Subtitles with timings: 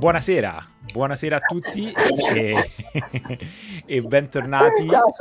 [0.00, 2.70] buonasera, buonasera a tutti e,
[3.84, 4.88] e bentornati.
[4.88, 5.12] Ciao,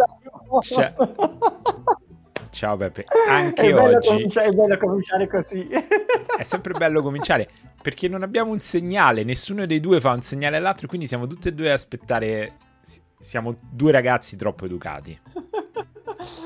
[0.61, 1.37] Ciao.
[2.49, 5.67] Ciao Peppe, anche è oggi È bello cominciare così.
[5.67, 7.49] è sempre bello cominciare
[7.81, 11.49] perché non abbiamo un segnale, nessuno dei due fa un segnale all'altro, quindi siamo tutti
[11.49, 12.53] e due a aspettare.
[13.19, 15.19] Siamo due ragazzi troppo educati.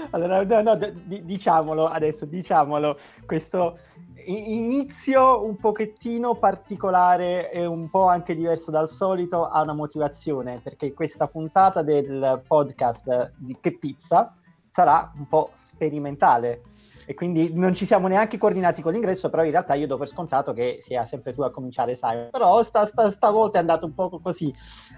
[0.09, 2.97] Allora, no, no, d- diciamolo adesso, diciamolo,
[3.27, 3.77] questo
[4.25, 10.93] inizio un pochettino particolare e un po' anche diverso dal solito ha una motivazione, perché
[10.93, 14.35] questa puntata del podcast di Che Pizza
[14.67, 16.63] sarà un po' sperimentale
[17.05, 20.07] e quindi non ci siamo neanche coordinati con l'ingresso, però in realtà io do per
[20.07, 22.29] scontato che sia sempre tu a cominciare, sai.
[22.31, 24.53] Però sta, sta, stavolta è andato un po' così,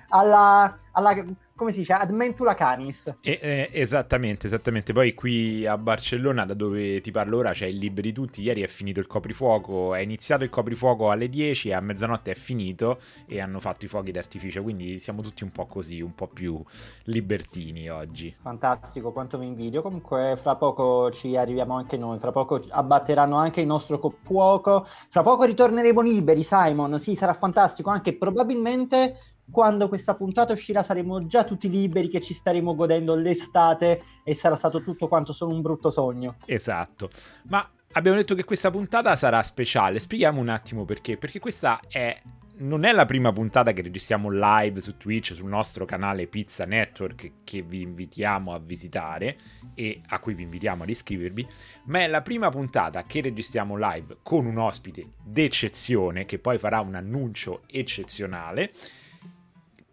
[0.09, 1.13] alla, alla
[1.55, 3.15] come si dice, ad mentula canis.
[3.21, 4.91] Eh, eh, esattamente, esattamente.
[4.91, 8.41] Poi qui a Barcellona, da dove ti parlo ora, c'è il liberi tutti.
[8.41, 12.35] Ieri è finito il coprifuoco, è iniziato il coprifuoco alle 10 e a mezzanotte è
[12.35, 14.61] finito e hanno fatto i fuochi d'artificio.
[14.61, 16.61] Quindi siamo tutti un po' così, un po' più
[17.05, 18.35] libertini oggi.
[18.41, 19.81] Fantastico, quanto mi invidio.
[19.81, 22.19] Comunque, fra poco ci arriviamo anche noi.
[22.19, 24.85] Fra poco abbatteranno anche il nostro coprifuoco.
[25.09, 26.99] Fra poco ritorneremo liberi, Simon.
[26.99, 27.89] Sì, sarà fantastico.
[27.89, 34.01] Anche probabilmente quando questa puntata uscirà saremo già tutti liberi che ci staremo godendo l'estate
[34.23, 36.37] e sarà stato tutto quanto solo un brutto sogno.
[36.45, 37.09] Esatto.
[37.43, 39.99] Ma abbiamo detto che questa puntata sarà speciale.
[39.99, 41.17] Spieghiamo un attimo perché.
[41.17, 42.19] Perché questa è
[42.57, 47.43] non è la prima puntata che registriamo live su Twitch, sul nostro canale Pizza Network,
[47.43, 49.37] che vi invitiamo a visitare
[49.73, 51.45] e a cui vi invitiamo ad iscrivervi,
[51.85, 56.79] ma è la prima puntata che registriamo live con un ospite d'eccezione, che poi farà
[56.79, 58.71] un annuncio eccezionale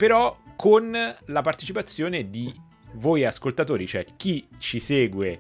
[0.03, 0.91] però con
[1.27, 2.53] la partecipazione di
[2.95, 5.39] voi ascoltatori, cioè chi ci segue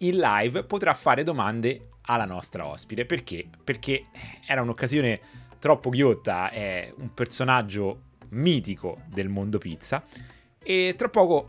[0.00, 3.06] in live potrà fare domande alla nostra ospite.
[3.06, 3.48] Perché?
[3.64, 4.08] Perché
[4.46, 5.18] era un'occasione
[5.58, 10.02] troppo ghiotta, è un personaggio mitico del mondo pizza
[10.62, 11.48] e tra poco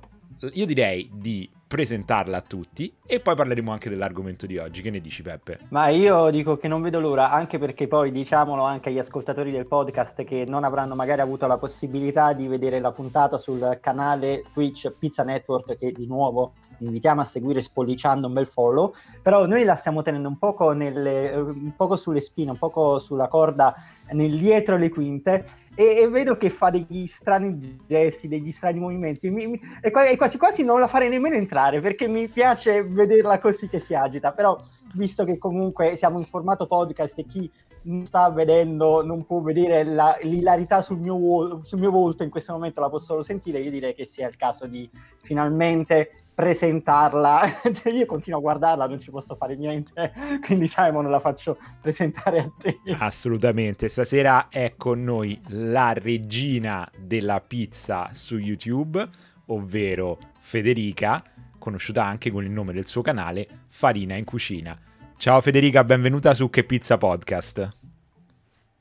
[0.53, 4.83] io direi di presentarla a tutti e poi parleremo anche dell'argomento di oggi.
[4.83, 5.57] Che ne dici Peppe?
[5.69, 9.65] Ma io dico che non vedo l'ora, anche perché poi diciamolo anche agli ascoltatori del
[9.65, 14.93] podcast che non avranno magari avuto la possibilità di vedere la puntata sul canale Twitch
[14.99, 18.93] Pizza Network che di nuovo invitiamo a seguire spolliciando un bel follow,
[19.23, 23.27] però noi la stiamo tenendo un poco, nelle, un poco sulle spine, un poco sulla
[23.27, 23.73] corda
[24.11, 25.45] nel dietro le quinte
[25.75, 29.29] e, e, vedo che fa degli strani gesti, degli strani movimenti.
[29.29, 33.67] Mi, mi, e, quasi quasi non la farei nemmeno entrare perché mi piace vederla così
[33.67, 34.55] che si agita, però
[34.95, 37.51] visto che comunque siamo in formato podcast e chi
[37.83, 42.53] non sta vedendo non può vedere la, l'ilarità sul mio, sul mio volto in questo
[42.53, 44.89] momento la posso solo sentire, io direi che sia il caso di
[45.21, 50.13] finalmente presentarla, cioè io continuo a guardarla, non ci posso fare niente,
[50.45, 52.79] quindi Simon la faccio presentare a te.
[52.97, 59.07] Assolutamente, stasera è con noi la regina della pizza su YouTube,
[59.47, 61.23] ovvero Federica,
[61.59, 64.77] conosciuta anche con il nome del suo canale, Farina in Cucina.
[65.17, 67.77] Ciao Federica, benvenuta su Che Pizza Podcast.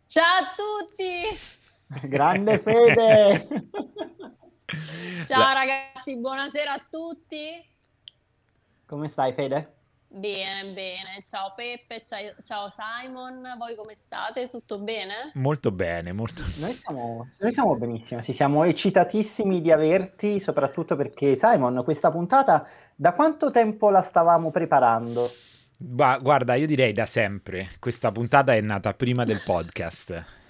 [0.07, 2.09] Ciao a tutti!
[2.09, 3.47] Grande Fede!
[5.25, 5.53] Ciao La...
[5.53, 7.71] ragazzi, buonasera a tutti.
[8.87, 9.75] Come stai Fede?
[10.09, 11.23] Bene, bene.
[11.25, 12.03] Ciao Peppe,
[12.43, 13.55] ciao Simon.
[13.57, 14.49] Voi come state?
[14.49, 15.31] Tutto bene?
[15.35, 21.39] Molto bene, molto Noi siamo, noi siamo benissimo, sì, siamo eccitatissimi di averti, soprattutto perché
[21.39, 25.31] Simon, questa puntata da quanto tempo la stavamo preparando?
[25.79, 27.71] guarda, io direi da sempre.
[27.79, 30.42] Questa puntata è nata prima del podcast.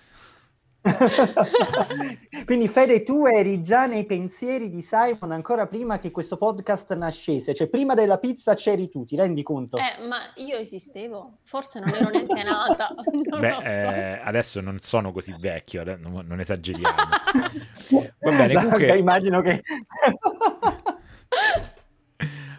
[2.44, 7.54] Quindi Fede, tu eri già nei pensieri di Simon ancora prima che questo podcast nascesse,
[7.54, 9.76] cioè prima della pizza c'eri tu, ti rendi conto?
[9.76, 12.94] Eh, ma io esistevo, forse non ero neanche nata.
[13.32, 13.62] Non Beh, so.
[13.62, 16.94] eh, adesso non sono così vecchio, non, non esageriamo.
[18.20, 18.84] Va bene, comunque...
[18.84, 19.62] Okay, immagino che...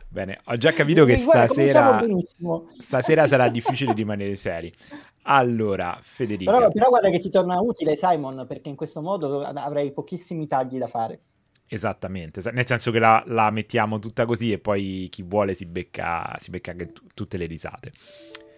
[0.07, 2.03] Bene, ho già capito che stasera,
[2.79, 4.71] stasera sarà difficile rimanere seri.
[5.23, 6.51] Allora, Federica.
[6.51, 10.77] Però, però, guarda che ti torna utile, Simon, perché in questo modo avrei pochissimi tagli
[10.77, 11.19] da fare.
[11.65, 16.37] Esattamente, nel senso che la, la mettiamo tutta così e poi chi vuole si becca,
[16.39, 17.91] si becca anche t- tutte le risate.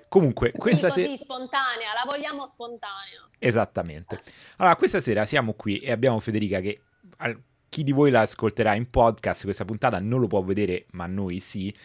[0.10, 1.16] Comunque, sì, questa sera...
[1.16, 3.30] Spontanea, la vogliamo spontanea.
[3.38, 4.22] Esattamente.
[4.58, 6.82] Allora, questa sera siamo qui e abbiamo Federica che...
[7.18, 7.40] Al...
[7.68, 11.42] Chi di voi la ascolterà in podcast questa puntata non lo può vedere, ma noi
[11.42, 11.76] sì.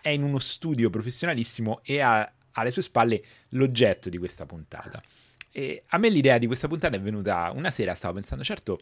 [0.00, 5.02] È in uno studio professionalissimo e ha alle sue spalle l'oggetto di questa puntata.
[5.50, 8.80] E a me l'idea di questa puntata è venuta una sera, stavo pensando, certo,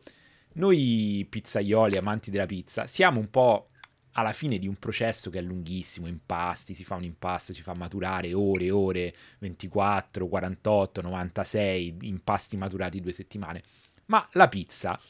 [0.54, 3.66] noi pizzaioli, amanti della pizza, siamo un po'
[4.12, 7.74] alla fine di un processo che è lunghissimo, impasti, si fa un impasto, si fa
[7.74, 13.62] maturare ore e ore, 24, 48, 96, impasti maturati due settimane.
[14.06, 15.00] ma la pizza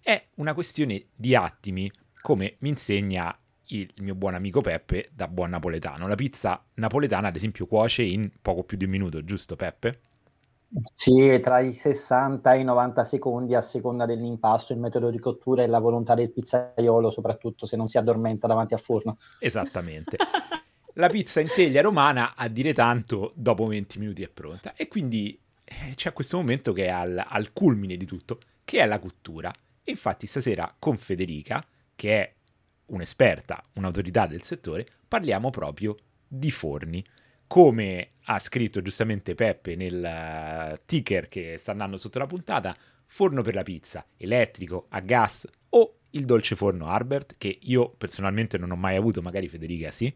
[0.00, 1.90] è una questione di attimi,
[2.20, 3.36] come mi insegna
[3.70, 6.06] il mio buon amico Peppe da buon napoletano.
[6.06, 10.00] La pizza napoletana, ad esempio, cuoce in poco più di un minuto, giusto Peppe?
[10.94, 15.64] Sì, tra i 60 e i 90 secondi a seconda dell'impasto, il metodo di cottura
[15.64, 19.18] e la volontà del pizzaiolo, soprattutto se non si addormenta davanti al forno.
[19.40, 20.16] Esattamente.
[20.94, 24.74] La pizza in teglia romana, a dire tanto, dopo 20 minuti è pronta.
[24.76, 28.86] E quindi eh, c'è questo momento che è al, al culmine di tutto, che è
[28.86, 29.52] la cottura.
[29.82, 31.64] E infatti stasera con Federica,
[31.96, 32.34] che è
[32.90, 35.96] un'esperta, un'autorità del settore, parliamo proprio
[36.26, 37.04] di forni.
[37.46, 42.76] Come ha scritto giustamente Peppe nel uh, ticker che sta andando sotto la puntata,
[43.06, 48.56] forno per la pizza, elettrico, a gas o il dolce forno Arbert, che io personalmente
[48.56, 50.14] non ho mai avuto, magari Federica sì,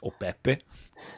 [0.00, 0.60] o Peppe.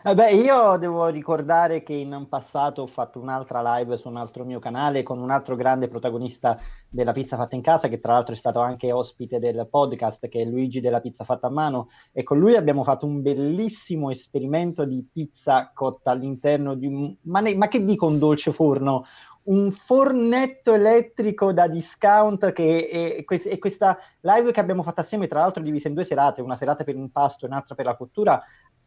[0.02, 4.58] Vabbè, io devo ricordare che in passato ho fatto un'altra live su un altro mio
[4.58, 8.36] canale con un altro grande protagonista della pizza fatta in casa, che tra l'altro è
[8.36, 12.38] stato anche ospite del podcast, che è Luigi della pizza fatta a mano, e con
[12.38, 17.14] lui abbiamo fatto un bellissimo esperimento di pizza cotta all'interno di un...
[17.22, 17.54] Ma, ne...
[17.54, 19.04] ma che dico un dolce forno?
[19.42, 25.62] un fornetto elettrico da discount che è, questa live che abbiamo fatto assieme, tra l'altro
[25.62, 28.42] divisa in due serate, una serata per l'impasto e un'altra per la cottura,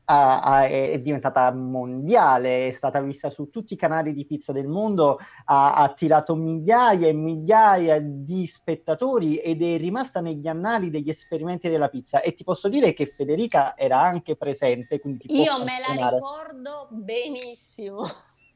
[0.05, 4.67] ha, ha, è diventata mondiale, è stata vista su tutti i canali di pizza del
[4.67, 11.09] mondo, ha, ha attirato migliaia e migliaia di spettatori ed è rimasta negli annali degli
[11.09, 12.21] esperimenti della pizza.
[12.21, 15.01] E ti posso dire che Federica era anche presente.
[15.27, 18.03] Io me la ricordo benissimo.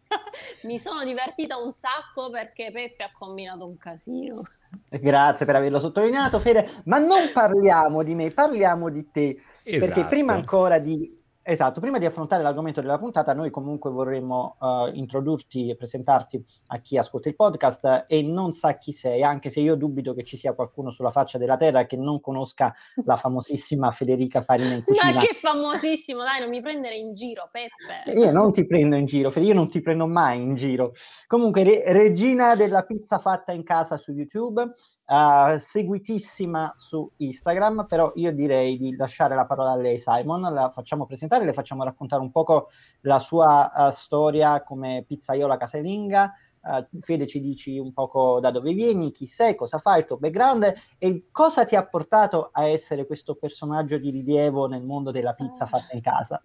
[0.64, 4.42] Mi sono divertita un sacco perché Peppe ha combinato un casino.
[4.90, 6.82] Grazie per averlo sottolineato, Fede.
[6.86, 9.42] Ma non parliamo di me, parliamo di te.
[9.64, 9.86] Esatto.
[9.86, 11.17] Perché prima ancora di
[11.50, 16.82] Esatto, prima di affrontare l'argomento della puntata, noi comunque vorremmo uh, introdurti e presentarti a
[16.82, 20.36] chi ascolta il podcast e non sa chi sei, anche se io dubito che ci
[20.36, 25.14] sia qualcuno sulla faccia della terra che non conosca la famosissima Federica Farina in cucina.
[25.14, 28.20] Ma che famosissimo, dai, non mi prendere in giro, Peppe.
[28.20, 30.96] Io non ti prendo in giro, io non ti prendo mai in giro.
[31.28, 34.74] Comunque, re- regina della pizza fatta in casa su YouTube,
[35.08, 40.72] uh, seguitissima su Instagram, però io direi di lasciare la parola a lei Simon, la
[40.72, 42.70] facciamo presentare, le facciamo raccontare un poco
[43.02, 48.74] la sua uh, storia come pizzaiola casalinga, Uh, Fede ci dici un poco da dove
[48.74, 53.06] vieni, chi sei, cosa fai, il tuo background e cosa ti ha portato a essere
[53.06, 56.44] questo personaggio di rilievo nel mondo della pizza fatta in casa.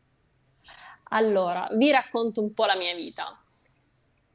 [1.09, 3.42] Allora, vi racconto un po' la mia vita.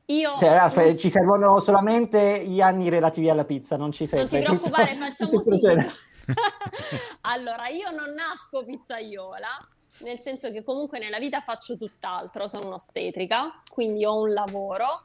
[0.10, 0.98] Io cioè, aspetta, non...
[0.98, 4.30] ci servono solamente gli anni relativi alla pizza, non ci serve.
[4.30, 5.68] Non ti preoccupare, facciamo subito.
[7.22, 9.50] allora, io non nasco pizzaiola,
[10.00, 15.02] nel senso che comunque nella vita faccio tutt'altro, sono un'ostetrica, quindi ho un lavoro,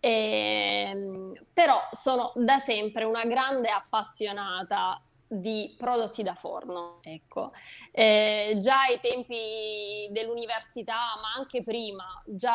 [0.00, 0.90] e...
[0.90, 7.50] Ehm, però sono da sempre una grande appassionata di prodotti da forno, ecco.
[7.98, 12.54] Eh, già ai tempi dell'università, ma anche prima, già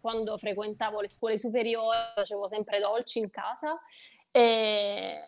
[0.00, 3.74] quando frequentavo le scuole superiori, facevo sempre dolci in casa.
[4.30, 5.24] E,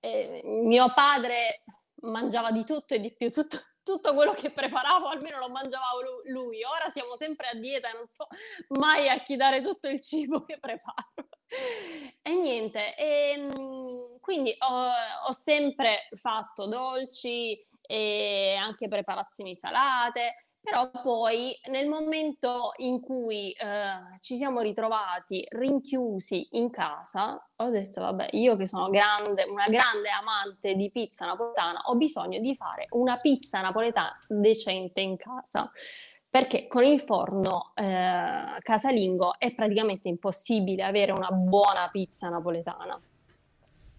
[0.00, 1.62] e mio padre
[2.00, 5.86] mangiava di tutto e di più, tutto, tutto quello che preparavo almeno lo mangiava
[6.24, 6.64] lui.
[6.64, 8.26] Ora siamo sempre a dieta e non so
[8.70, 11.28] mai a chi dare tutto il cibo che preparo.
[12.22, 14.88] E niente, e, ehm, quindi ho,
[15.26, 24.18] ho, sempre fatto dolci e anche preparazioni salate, però poi nel momento in cui eh,
[24.20, 30.08] ci siamo ritrovati rinchiusi in casa, ho detto vabbè, io che sono grande, una grande
[30.10, 35.72] amante di pizza napoletana, ho bisogno di fare una pizza napoletana decente in casa
[36.28, 43.00] perché con il forno eh, casalingo è praticamente impossibile avere una buona pizza napoletana.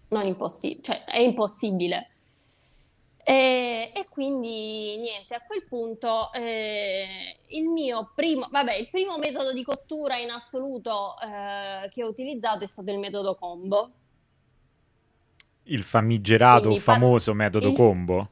[0.08, 2.11] Non impossibile, cioè è impossibile.
[3.24, 9.52] E, e, quindi niente, a quel punto eh, il mio primo, vabbè, il primo metodo
[9.52, 13.90] di cottura in assoluto eh, che ho utilizzato è stato il metodo combo.
[15.64, 18.30] Il famigerato, quindi, famoso metodo il, combo?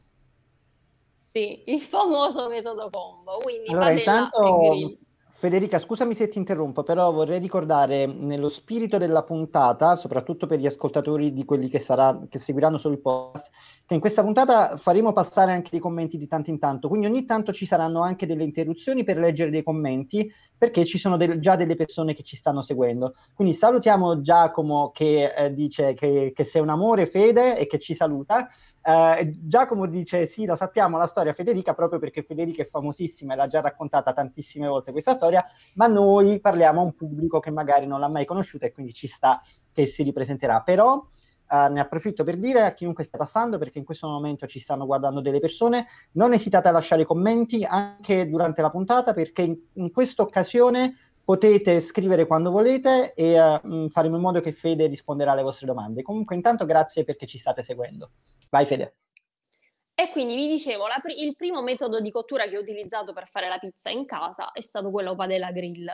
[1.32, 3.38] Sì, il famoso metodo combo.
[3.38, 4.98] Quindi allora, intanto,
[5.40, 10.66] Federica, scusami se ti interrompo, però vorrei ricordare nello spirito della puntata, soprattutto per gli
[10.66, 13.50] ascoltatori di quelli che, sarà, che seguiranno solo il podcast,
[13.90, 17.24] che in questa puntata faremo passare anche dei commenti di tanto in tanto, quindi ogni
[17.24, 21.56] tanto ci saranno anche delle interruzioni per leggere dei commenti, perché ci sono del, già
[21.56, 23.14] delle persone che ci stanno seguendo.
[23.34, 27.94] Quindi salutiamo Giacomo che eh, dice che, che sei un amore, Fede, e che ci
[27.94, 28.46] saluta.
[28.80, 33.36] Uh, Giacomo dice: Sì, lo sappiamo la storia Federica proprio perché Federica è famosissima e
[33.36, 35.44] l'ha già raccontata tantissime volte questa storia,
[35.74, 39.08] ma noi parliamo a un pubblico che magari non l'ha mai conosciuta e quindi ci
[39.08, 39.42] sta
[39.72, 40.60] che si ripresenterà.
[40.60, 41.04] Però
[41.50, 44.86] uh, ne approfitto per dire a chiunque stia passando, perché in questo momento ci stanno
[44.86, 49.90] guardando delle persone, non esitate a lasciare commenti anche durante la puntata, perché in, in
[49.90, 55.42] questa occasione potete scrivere quando volete e uh, faremo in modo che Fede risponderà alle
[55.42, 56.02] vostre domande.
[56.02, 58.10] Comunque intanto grazie perché ci state seguendo.
[58.48, 58.94] Vai Fede.
[59.94, 63.48] E quindi vi dicevo, pr- il primo metodo di cottura che ho utilizzato per fare
[63.48, 65.92] la pizza in casa è stato quello padella grill.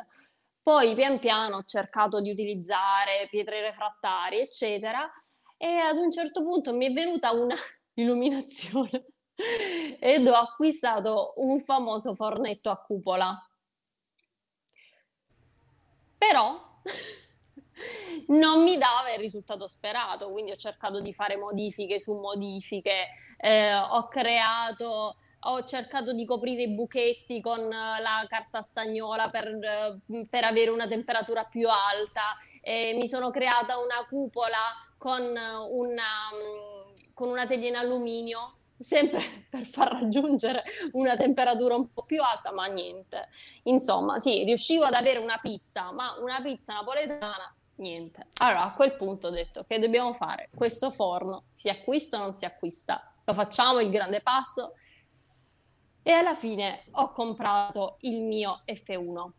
[0.62, 5.10] Poi pian piano ho cercato di utilizzare pietre refrattarie, eccetera,
[5.56, 7.54] e ad un certo punto mi è venuta una
[7.94, 9.06] illuminazione
[10.00, 13.48] ed ho acquistato un famoso fornetto a cupola.
[16.18, 16.80] Però
[18.28, 23.08] non mi dava il risultato sperato, quindi ho cercato di fare modifiche su modifiche,
[23.38, 30.44] eh, ho creato, ho cercato di coprire i buchetti con la carta stagnola per, per
[30.44, 32.22] avere una temperatura più alta,
[32.94, 34.58] mi sono creata una cupola
[34.96, 36.30] con una,
[37.12, 40.62] con una teglia in alluminio sempre per far raggiungere
[40.92, 43.28] una temperatura un po' più alta, ma niente.
[43.64, 48.28] Insomma, sì, riuscivo ad avere una pizza, ma una pizza napoletana, niente.
[48.38, 50.50] Allora, a quel punto ho detto che dobbiamo fare?
[50.54, 53.12] Questo forno si acquista o non si acquista?
[53.24, 54.74] Lo facciamo il grande passo?
[56.02, 59.30] E alla fine ho comprato il mio F1.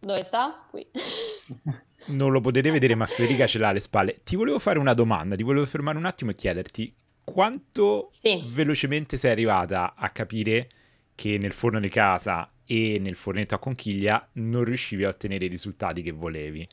[0.00, 0.66] Dove sta?
[0.68, 0.90] Qui.
[2.06, 4.20] Non lo potete vedere, ma Federica ce l'ha alle spalle.
[4.24, 6.94] Ti volevo fare una domanda, ti volevo fermare un attimo e chiederti
[7.24, 8.42] quanto sì.
[8.46, 10.68] velocemente sei arrivata a capire
[11.14, 15.48] che nel forno di casa e nel fornetto a conchiglia non riuscivi a ottenere i
[15.48, 16.68] risultati che volevi?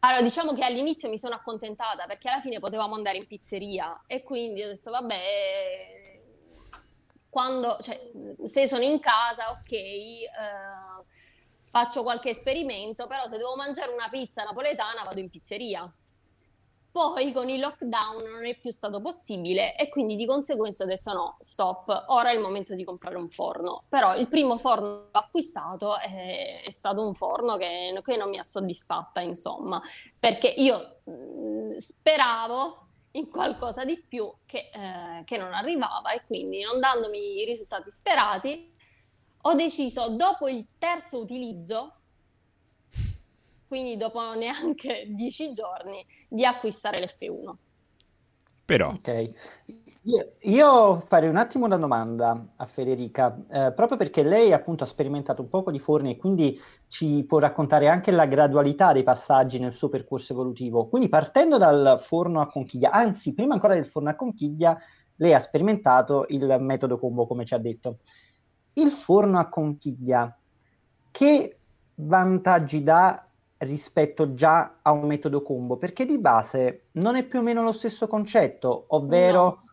[0.00, 4.22] Allora, diciamo che all'inizio mi sono accontentata perché alla fine potevamo andare in pizzeria e
[4.22, 5.16] quindi ho detto, vabbè,
[7.28, 8.00] quando, cioè,
[8.44, 10.28] se sono in casa, ok, eh,
[11.76, 15.92] faccio qualche esperimento, però se devo mangiare una pizza napoletana vado in pizzeria.
[16.90, 21.12] Poi con il lockdown non è più stato possibile e quindi di conseguenza ho detto
[21.12, 23.84] no, stop, ora è il momento di comprare un forno.
[23.90, 28.42] Però il primo forno acquistato è, è stato un forno che, che, non mi ha
[28.42, 29.78] soddisfatta, insomma,
[30.18, 36.24] perché io mh, mm, speravo in qualcosa di più che, eh, che non arrivava e
[36.24, 38.74] quindi non dandomi i risultati sperati
[39.46, 41.92] ho deciso dopo il terzo utilizzo
[43.66, 47.52] quindi dopo neanche dieci giorni di acquistare l'F1.
[48.64, 48.90] Però...
[48.90, 49.30] Ok.
[50.06, 54.86] Io, io farei un attimo una domanda a Federica, eh, proprio perché lei appunto ha
[54.86, 59.58] sperimentato un poco di forni e quindi ci può raccontare anche la gradualità dei passaggi
[59.58, 60.86] nel suo percorso evolutivo.
[60.86, 64.78] Quindi partendo dal forno a conchiglia, anzi prima ancora del forno a conchiglia,
[65.16, 67.98] lei ha sperimentato il metodo combo come ci ha detto.
[68.78, 70.38] Il forno a conchiglia,
[71.10, 71.58] che
[71.94, 73.26] vantaggi dà
[73.58, 77.72] rispetto già a un metodo combo, perché di base non è più o meno lo
[77.72, 79.42] stesso concetto, ovvero...
[79.42, 79.64] No.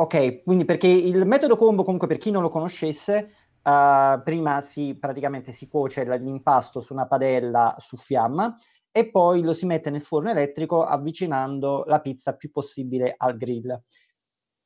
[0.00, 4.96] Ok, quindi perché il metodo combo comunque per chi non lo conoscesse, uh, prima si
[4.98, 8.56] praticamente si cuoce l'impasto su una padella su fiamma
[8.90, 13.78] e poi lo si mette nel forno elettrico avvicinando la pizza più possibile al grill.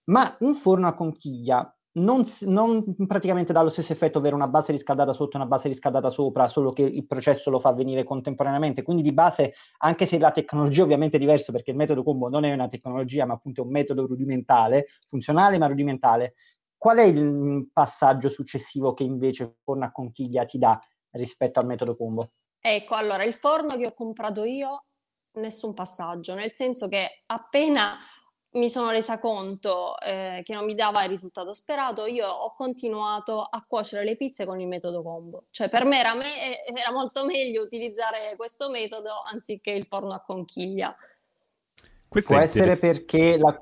[0.05, 4.73] Ma un forno a conchiglia non, non, praticamente dà lo stesso effetto avere una base
[4.73, 8.83] riscaldata sotto e una base riscaldata sopra, solo che il processo lo fa avvenire contemporaneamente.
[8.83, 12.45] Quindi di base, anche se la tecnologia ovviamente è diversa, perché il metodo combo non
[12.45, 16.35] è una tecnologia, ma appunto è un metodo rudimentale, funzionale ma rudimentale,
[16.77, 20.79] qual è il passaggio successivo che invece forno a conchiglia ti dà
[21.13, 22.31] rispetto al metodo combo?
[22.61, 24.87] Ecco, allora il forno che ho comprato io,
[25.35, 27.97] nessun passaggio, nel senso che appena
[28.55, 33.41] mi sono resa conto eh, che non mi dava il risultato sperato, io ho continuato
[33.43, 35.45] a cuocere le pizze con il metodo combo.
[35.51, 40.21] Cioè per me era, me- era molto meglio utilizzare questo metodo anziché il forno a
[40.21, 40.95] conchiglia.
[42.07, 43.61] Questo Può essere perché la...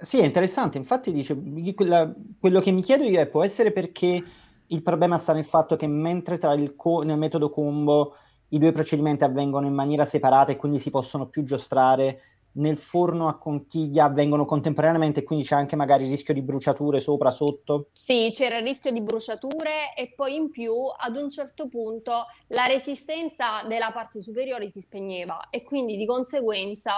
[0.00, 1.36] Sì, è interessante, infatti dice,
[1.74, 4.22] quella, quello che mi chiedo io è può essere perché
[4.66, 8.16] il problema sta nel fatto che mentre tra il co- nel metodo combo
[8.48, 13.28] i due procedimenti avvengono in maniera separata e quindi si possono più giostrare, nel forno
[13.28, 17.88] a conchiglia avvengono contemporaneamente, quindi c'è anche magari il rischio di bruciature sopra, sotto?
[17.92, 22.66] Sì, c'era il rischio di bruciature e poi in più ad un certo punto la
[22.66, 26.92] resistenza della parte superiore si spegneva e quindi di conseguenza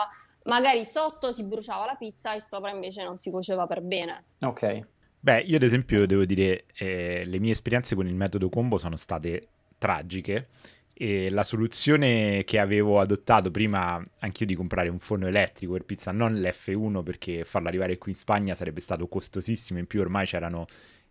[0.44, 4.24] magari sotto si bruciava la pizza e sopra invece non si cuoceva per bene.
[4.40, 4.86] Ok.
[5.20, 8.96] Beh, io ad esempio devo dire, eh, le mie esperienze con il metodo combo sono
[8.96, 10.48] state tragiche
[10.96, 16.12] e la soluzione che avevo adottato prima anch'io di comprare un forno elettrico per pizza,
[16.12, 20.66] non l'F1 perché farlo arrivare qui in Spagna sarebbe stato costosissimo, in più ormai c'erano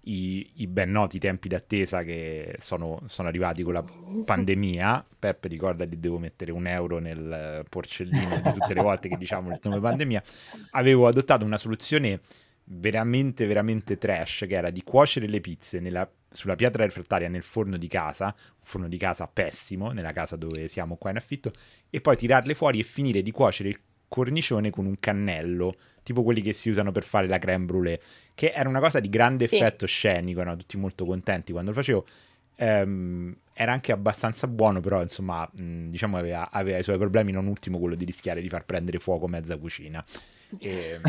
[0.05, 3.83] i, i ben noti tempi d'attesa che sono, sono, arrivati con la
[4.25, 5.05] pandemia.
[5.19, 9.51] Peppe ricorda che devo mettere un euro nel porcellino di tutte le volte che diciamo
[9.51, 10.23] il nome pandemia.
[10.71, 12.21] Avevo adottato una soluzione
[12.65, 17.77] veramente, veramente trash, che era di cuocere le pizze nella, sulla pietra refrattaria nel forno
[17.77, 21.53] di casa, un forno di casa pessimo, nella casa dove siamo qua in affitto,
[21.89, 26.41] e poi tirarle fuori e finire di cuocere il cornicione con un cannello, tipo quelli
[26.41, 27.99] che si usano per fare la creme brûlée,
[28.35, 29.55] che era una cosa di grande sì.
[29.55, 30.55] effetto scenico, no?
[30.55, 32.05] tutti molto contenti quando lo facevo.
[32.63, 37.45] Ehm, era anche abbastanza buono, però insomma, mh, diciamo aveva, aveva, i suoi problemi, non
[37.45, 40.03] ultimo quello di rischiare di far prendere fuoco mezza cucina.
[40.59, 40.99] E,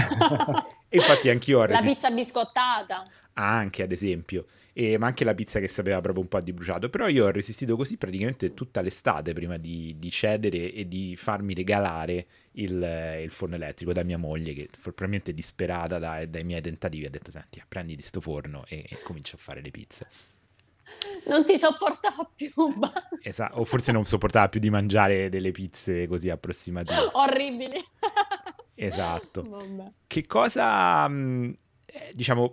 [0.90, 1.84] infatti anch'io ho resist...
[1.84, 3.06] La pizza biscottata.
[3.34, 4.46] Anche, ad esempio.
[4.72, 6.90] E, ma anche la pizza che sapeva proprio un po' di bruciato.
[6.90, 11.54] Però io ho resistito così praticamente tutta l'estate prima di, di cedere e di farmi
[11.54, 17.06] regalare il, il, forno elettrico da mia moglie, che probabilmente disperata dai, dai miei tentativi
[17.06, 20.06] ha detto: Senti, prendi questo forno e, e comincia a fare le pizze.
[21.26, 23.18] Non ti sopportava più, basta.
[23.22, 27.10] Esatto, o forse non sopportava più di mangiare delle pizze così approssimative.
[27.12, 27.82] Orribili.
[28.76, 29.44] Esatto.
[29.48, 29.92] Vabbè.
[30.08, 31.52] Che cosa, mm,
[31.86, 32.52] eh, diciamo,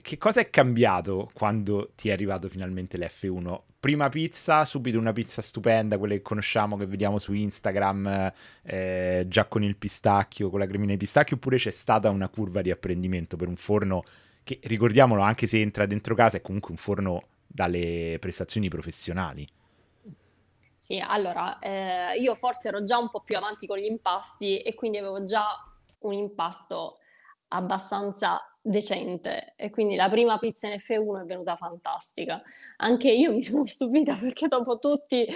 [0.00, 3.60] che cosa è cambiato quando ti è arrivato finalmente l'F1?
[3.78, 9.44] Prima pizza, subito una pizza stupenda, quelle che conosciamo, che vediamo su Instagram, eh, già
[9.46, 13.36] con il pistacchio, con la cremina di pistacchio, oppure c'è stata una curva di apprendimento
[13.36, 14.02] per un forno
[14.42, 19.46] che, ricordiamolo, anche se entra dentro casa, è comunque un forno dalle prestazioni professionali.
[20.78, 24.74] Sì, allora, eh, io forse ero già un po' più avanti con gli impasti e
[24.74, 25.44] quindi avevo già
[26.00, 26.96] un impasto
[27.48, 32.42] abbastanza decente e quindi la prima pizza in F1 è venuta fantastica.
[32.78, 35.26] Anche io mi sono stupita perché dopo tutti,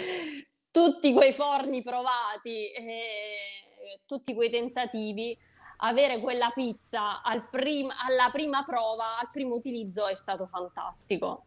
[0.70, 5.36] tutti quei forni provati e tutti quei tentativi,
[5.78, 11.46] avere quella pizza al prim- alla prima prova, al primo utilizzo è stato fantastico.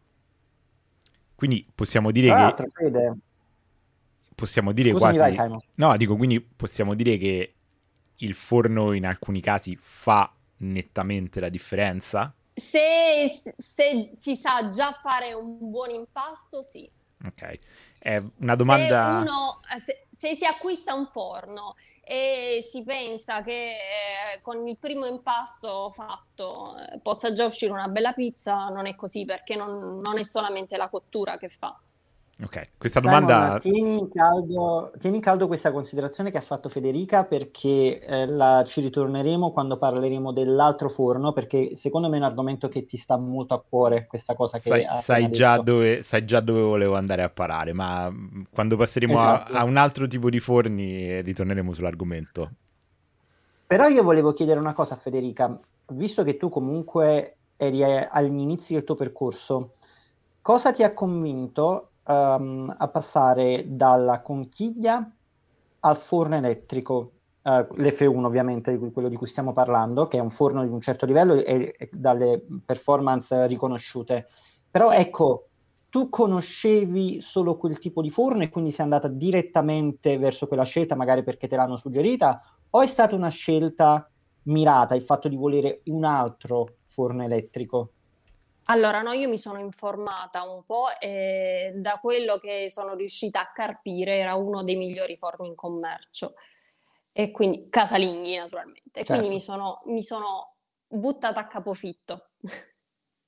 [1.38, 2.68] Quindi possiamo dire che...
[2.72, 3.16] Fede,
[4.34, 5.36] possiamo dire Scusami, quasi...
[5.36, 7.54] Vai, no, dico, quindi possiamo dire che
[8.16, 12.34] il forno in alcuni casi fa nettamente la differenza?
[12.52, 16.90] Se, se si sa già fare un buon impasto, sì.
[17.24, 17.58] Ok.
[18.00, 19.22] È una domanda...
[19.24, 21.76] Se, uno, se, se si acquista un forno
[22.10, 27.88] e si pensa che eh, con il primo impasto fatto eh, possa già uscire una
[27.88, 31.78] bella pizza, non è così perché non, non è solamente la cottura che fa.
[32.40, 33.58] Ok, questa domanda...
[33.58, 38.26] Simon, tieni, in caldo, tieni, in caldo, questa considerazione che ha fatto Federica perché eh,
[38.26, 42.96] la, ci ritorneremo quando parleremo dell'altro forno perché secondo me è un argomento che ti
[42.96, 46.94] sta molto a cuore questa cosa che sai, sai già, dove, sai già dove volevo
[46.94, 49.52] andare a parare ma mm, quando passeremo esatto.
[49.54, 52.50] a, a un altro tipo di forni ritorneremo sull'argomento.
[53.66, 58.74] Però io volevo chiedere una cosa a Federica, visto che tu comunque eri agli inizi
[58.74, 59.72] del tuo percorso,
[60.40, 65.10] cosa ti ha convinto um, a passare dalla conchiglia
[65.80, 70.62] al forno elettrico, uh, l'F1 ovviamente, quello di cui stiamo parlando, che è un forno
[70.64, 74.26] di un certo livello e, e dalle performance riconosciute.
[74.70, 74.96] Però sì.
[74.96, 75.48] ecco,
[75.90, 80.94] tu conoscevi solo quel tipo di forno e quindi sei andata direttamente verso quella scelta,
[80.94, 84.10] magari perché te l'hanno suggerita, o è stata una scelta
[84.44, 87.92] mirata il fatto di volere un altro forno elettrico?
[88.70, 93.50] Allora, no, io mi sono informata un po' e da quello che sono riuscita a
[93.50, 96.34] carpire era uno dei migliori forni in commercio.
[97.10, 99.00] E quindi casalinghi, naturalmente.
[99.00, 99.12] E certo.
[99.12, 102.28] quindi mi sono, mi sono buttata a capofitto.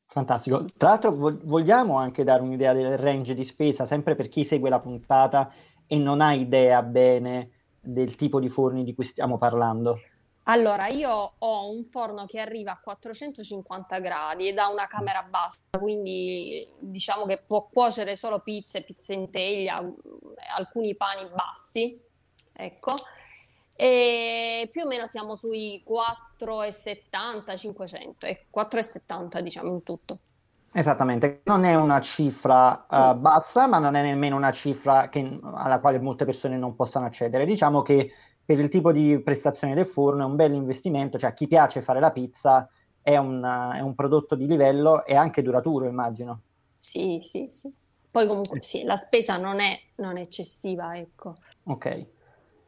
[0.06, 0.66] Fantastico.
[0.76, 4.80] Tra l'altro vogliamo anche dare un'idea del range di spesa, sempre per chi segue la
[4.80, 5.50] puntata
[5.86, 10.00] e non ha idea bene del tipo di forni di cui stiamo parlando.
[10.50, 15.60] Allora, io ho un forno che arriva a 450 gradi ed ha una camera bassa,
[15.78, 19.80] quindi diciamo che può cuocere solo pizze, pizze in teglia,
[20.56, 21.96] alcuni pani bassi,
[22.52, 22.96] ecco.
[23.76, 30.16] E più o meno siamo sui 4,70, 500, e 4,70 diciamo in tutto.
[30.72, 35.80] Esattamente, non è una cifra uh, bassa, ma non è nemmeno una cifra che, alla
[35.80, 37.44] quale molte persone non possano accedere.
[37.44, 38.12] Diciamo che
[38.50, 41.82] per il tipo di prestazione del forno è un bel investimento, cioè a chi piace
[41.82, 42.68] fare la pizza
[43.00, 46.40] è un, è un prodotto di livello e anche duraturo, immagino.
[46.76, 47.72] Sì, sì, sì.
[48.10, 51.36] Poi comunque sì, la spesa non è, non è eccessiva, ecco.
[51.62, 52.06] Ok.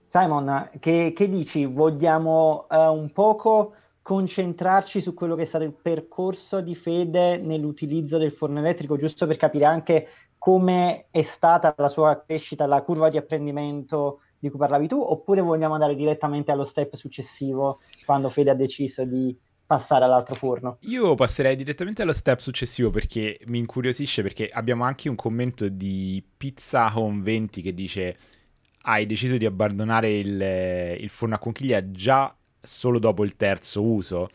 [0.07, 1.64] Simon, che, che dici?
[1.64, 8.18] Vogliamo uh, un poco concentrarci su quello che è stato il percorso di Fede nell'utilizzo
[8.18, 10.07] del forno elettrico, giusto per capire anche
[10.42, 15.40] come è stata la sua crescita, la curva di apprendimento di cui parlavi tu, oppure
[15.40, 20.78] vogliamo andare direttamente allo step successivo quando Fede ha deciso di passare all'altro forno?
[20.81, 26.20] Io passerei direttamente allo step successivo perché mi incuriosisce perché abbiamo anche un commento di
[26.37, 28.16] Pizza Home 20 che dice
[28.87, 34.28] hai deciso di abbandonare il, il forno a conchiglia già solo dopo il terzo uso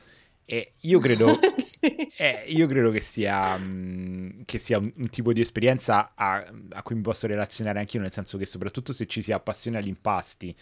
[0.49, 2.09] e io credo, sì.
[2.15, 6.41] eh, io credo che sia, mh, mm, che sia un, un, tipo di esperienza a,
[6.69, 9.89] a, cui mi posso relazionare anch'io, nel senso che soprattutto se ci si appassiona agli
[9.89, 10.55] impasti,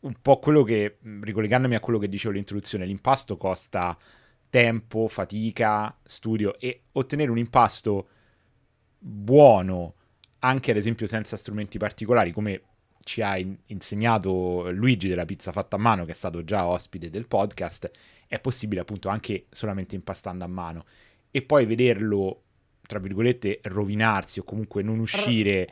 [0.00, 3.94] un po' quello che, mm, ricollegandomi a quello che dicevo all'introduzione, l'impasto costa
[4.48, 8.08] tempo, fatica, studio e ottenere un impasto
[8.98, 9.96] buono,
[10.38, 12.62] anche ad esempio senza strumenti particolari, come
[13.02, 17.10] ci ha in- insegnato Luigi della pizza fatta a mano, che è stato già ospite
[17.10, 17.90] del podcast,
[18.26, 20.84] è possibile appunto anche solamente impastando a mano.
[21.30, 22.42] E poi vederlo
[22.86, 25.66] tra virgolette rovinarsi o comunque non uscire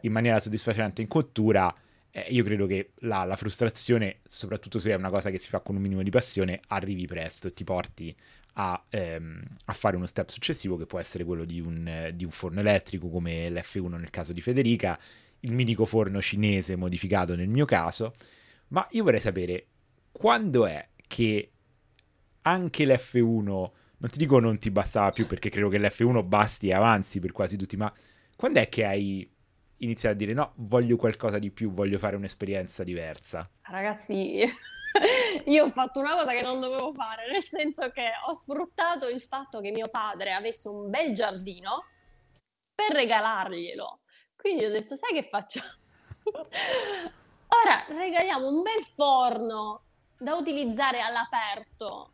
[0.00, 1.72] in maniera soddisfacente in cottura
[2.10, 5.60] eh, io credo che la, la, frustrazione soprattutto se è una cosa che si fa
[5.60, 8.12] con un minimo di passione arrivi presto e ti porti
[8.54, 12.24] a, ehm, a fare uno step successivo che può essere quello di un, eh, di
[12.24, 14.98] un forno elettrico come l'F1 nel caso di Federica
[15.40, 18.14] il mitico forno cinese modificato nel mio caso.
[18.68, 19.66] Ma io vorrei sapere
[20.10, 21.50] quando è che
[22.46, 23.44] anche l'F1,
[23.98, 27.32] non ti dico non ti bastava più perché credo che l'F1 basti e avanzi per
[27.32, 27.92] quasi tutti, ma
[28.36, 29.28] quando è che hai
[29.78, 33.50] iniziato a dire no, voglio qualcosa di più, voglio fare un'esperienza diversa?
[33.62, 34.44] Ragazzi,
[35.46, 39.20] io ho fatto una cosa che non dovevo fare, nel senso che ho sfruttato il
[39.22, 41.84] fatto che mio padre avesse un bel giardino
[42.74, 44.00] per regalarglielo.
[44.36, 45.66] Quindi ho detto, sai che facciamo?
[47.48, 49.82] Ora regaliamo un bel forno
[50.18, 52.12] da utilizzare all'aperto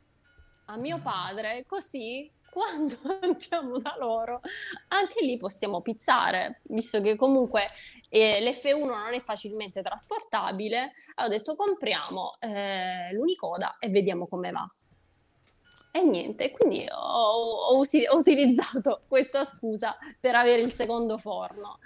[0.66, 4.40] a mio padre, così quando andiamo da loro,
[4.88, 7.66] anche lì possiamo pizzare, visto che comunque
[8.11, 14.66] eh, l'F1 non è facilmente trasportabile, ho detto compriamo eh, l'unicoda e vediamo come va.
[15.94, 21.79] E niente, quindi ho, ho, usi- ho utilizzato questa scusa per avere il secondo forno.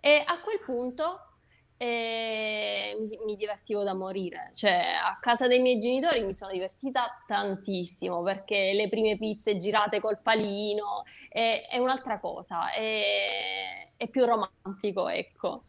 [0.00, 1.35] E a quel punto
[1.76, 4.50] e mi, divertivo da morire.
[4.54, 10.00] Cioè, a casa dei miei genitori mi sono divertita tantissimo perché le prime pizze girate
[10.00, 15.62] col palino è, è un'altra cosa, è, è, più romantico, ecco.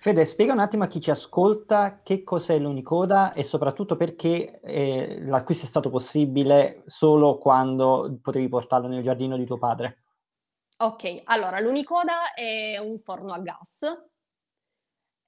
[0.00, 5.18] Fede, spiega un attimo a chi ci ascolta che cos'è l'Unicoda e soprattutto perché eh,
[5.22, 10.02] l'acquisto è stato possibile solo quando potevi portarlo nel giardino di tuo padre.
[10.78, 13.82] Ok, allora l'Unicoda è un forno a gas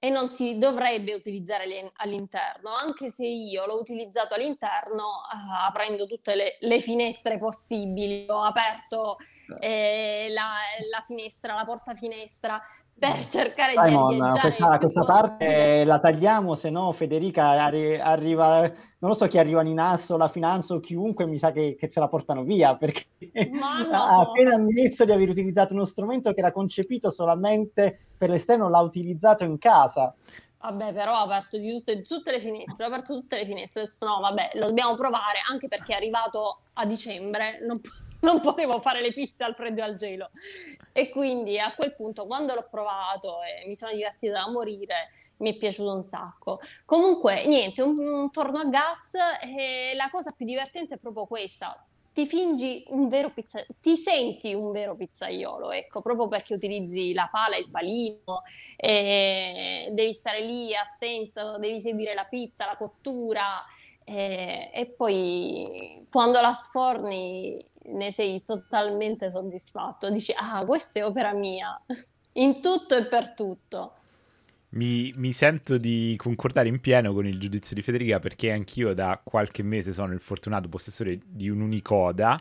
[0.00, 6.37] e non si dovrebbe utilizzare all'interno, anche se io l'ho utilizzato all'interno uh, aprendo tutte
[6.37, 9.16] le, le, finestre possibili, ho aperto
[9.58, 10.52] eh, la,
[10.90, 12.62] la, finestra, la porta finestra
[12.98, 18.61] per cercare Simon, di arieggiare questa, questa parte la tagliamo, se no Federica arri- arriva,
[18.61, 21.88] non lo so chi arriva in asso, la finanza o chiunque mi sa che, che
[21.90, 23.06] se la portano via perché
[23.52, 23.64] no.
[23.92, 28.80] ha appena ammesso di aver utilizzato uno strumento che era concepito solamente per l'esterno, l'ha
[28.80, 30.12] utilizzato in casa.
[30.61, 34.04] Vabbè, però ho aperto di tutte, tutte, le finestre, ho aperto tutte le finestre, detto
[34.04, 37.80] no, vabbè, lo dobbiamo provare, anche perché è arrivato a dicembre, non,
[38.20, 40.31] non potevo fare le pizze al freddo e al gelo.
[40.92, 45.54] E quindi a quel punto, quando l'ho provato e mi sono divertita da morire, mi
[45.54, 46.61] è piaciuto un sacco.
[46.85, 51.83] Comunque, niente, un, un forno a gas e la cosa più divertente è proprio questa
[52.18, 57.28] ti fingi un vero pizzaiolo, ti senti un vero pizzaiolo, ecco, proprio perché utilizzi la
[57.31, 58.42] pala e il palino,
[58.74, 63.64] e devi stare lì attento, devi seguire la pizza, la cottura,
[64.02, 71.33] e, e poi quando la sforni ne sei totalmente soddisfatto, dici, ah, questa è opera
[71.33, 71.81] mia,
[72.35, 73.92] in tutto e per tutto.
[74.70, 79.18] Mi, mi, sento di concordare in pieno con il giudizio di Federica perché anch'io da
[79.24, 82.38] qualche mese sono il fortunato possessore di un'Unicoda.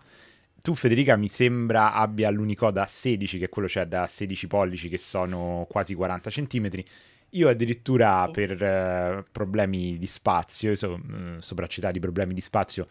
[0.62, 4.98] Tu, Federica, mi sembra abbia l'Unicoda 16, che è quello cioè da 16 pollici, che
[4.98, 6.86] sono quasi 40 centimetri.
[7.32, 8.32] Io addirittura sì.
[8.32, 12.88] per uh, problemi di spazio, so, uh, sopracitati problemi di spazio,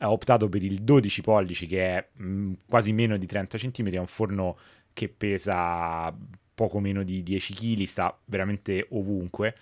[0.00, 3.98] ho optato per il 12 pollici, che è mh, mm, quasi meno di 30 centimetri,
[3.98, 4.56] è un forno
[4.92, 6.14] che pesa
[6.54, 9.54] poco meno di 10 kg, sta veramente ovunque.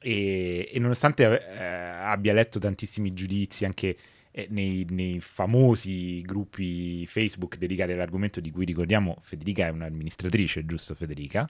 [0.00, 3.96] E, e nonostante eh, abbia letto tantissimi giudizi anche
[4.30, 10.94] eh, nei, nei, famosi gruppi Facebook dedicati all'argomento di cui ricordiamo Federica è un'amministratrice, giusto
[10.94, 11.46] Federica?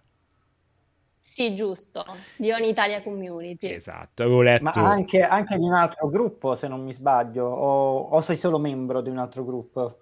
[1.21, 2.05] Sì, giusto,
[2.37, 3.73] di ogni Italia Community.
[3.73, 4.81] Esatto, avevo letto...
[4.81, 8.59] Ma anche, anche di un altro gruppo, se non mi sbaglio, o, o sei solo
[8.59, 9.99] membro di un altro gruppo?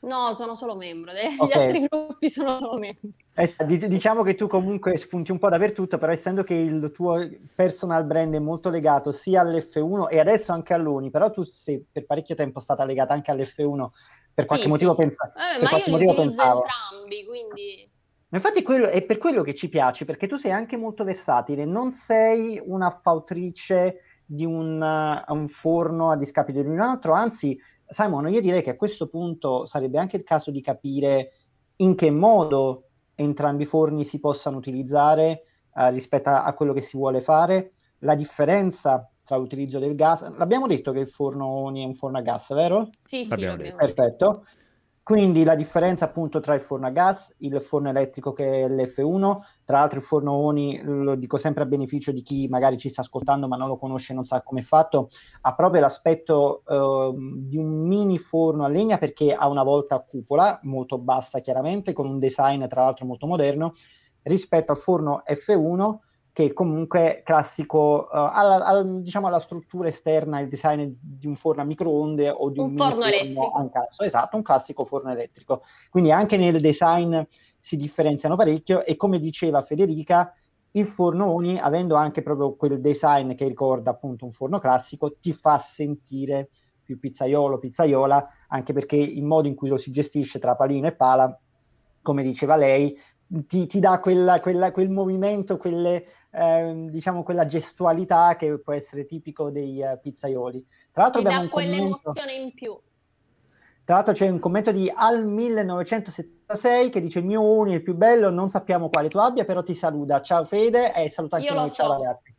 [0.00, 1.62] No, sono solo membro, degli okay.
[1.62, 3.08] altri gruppi sono solo membro.
[3.34, 3.54] Eh,
[3.88, 8.34] diciamo che tu comunque spunti un po' dappertutto, però essendo che il tuo personal brand
[8.34, 12.60] è molto legato sia all'F1 e adesso anche all'Uni, però tu sei per parecchio tempo
[12.60, 13.86] stata legata anche all'F1,
[14.32, 15.62] per qualche sì, motivo sì, pensa, sì.
[15.62, 16.62] ma io li utilizzo pensavo.
[16.62, 17.90] entrambi, quindi...
[18.30, 21.90] Infatti quello, è per quello che ci piaci, perché tu sei anche molto versatile, non
[21.92, 28.28] sei una fautrice di un, uh, un forno a discapito di un altro, anzi Simon,
[28.28, 31.32] io direi che a questo punto sarebbe anche il caso di capire
[31.76, 36.82] in che modo entrambi i forni si possano utilizzare uh, rispetto a, a quello che
[36.82, 40.36] si vuole fare, la differenza tra l'utilizzo del gas.
[40.36, 42.88] L'abbiamo detto che il forno Oni è un forno a gas, vero?
[42.96, 43.28] Sì, sì.
[43.76, 44.44] Perfetto.
[45.08, 49.38] Quindi la differenza appunto tra il forno a gas, il forno elettrico che è l'F1,
[49.64, 53.00] tra l'altro il forno ONI, lo dico sempre a beneficio di chi magari ci sta
[53.00, 55.08] ascoltando ma non lo conosce e non sa come è fatto,
[55.40, 60.00] ha proprio l'aspetto uh, di un mini forno a legna perché ha una volta a
[60.00, 63.72] cupola, molto bassa chiaramente, con un design tra l'altro molto moderno,
[64.24, 66.00] rispetto al forno F1
[66.38, 71.62] che comunque classico uh, alla, alla, diciamo alla struttura esterna, il design di un forno
[71.62, 73.50] a microonde o di un, un forno elettrico.
[73.50, 75.62] Ancasso, esatto, un classico forno elettrico.
[75.90, 77.20] Quindi anche nel design
[77.58, 80.32] si differenziano parecchio e come diceva Federica,
[80.72, 85.32] il forno Uni, avendo anche proprio quel design che ricorda appunto un forno classico, ti
[85.32, 86.50] fa sentire
[86.84, 90.92] più pizzaiolo, pizzaiola, anche perché il modo in cui lo si gestisce tra palino e
[90.94, 91.36] pala,
[92.00, 92.96] come diceva lei,
[93.46, 96.04] ti, ti dà quella, quella, quel movimento, quelle,
[96.38, 100.64] eh, diciamo quella gestualità che può essere tipico dei uh, pizzaioli.
[100.92, 102.78] Tra l'altro, ti dà quell'emozione in più.
[103.84, 107.82] Tra l'altro c'è un commento di Al 1976 che dice il mio uni è il
[107.82, 110.20] più bello, non sappiamo quale tu abbia, però ti saluta.
[110.20, 111.92] Ciao Fede e saluta anche Io noi, so.
[111.92, 112.34] ragazzi.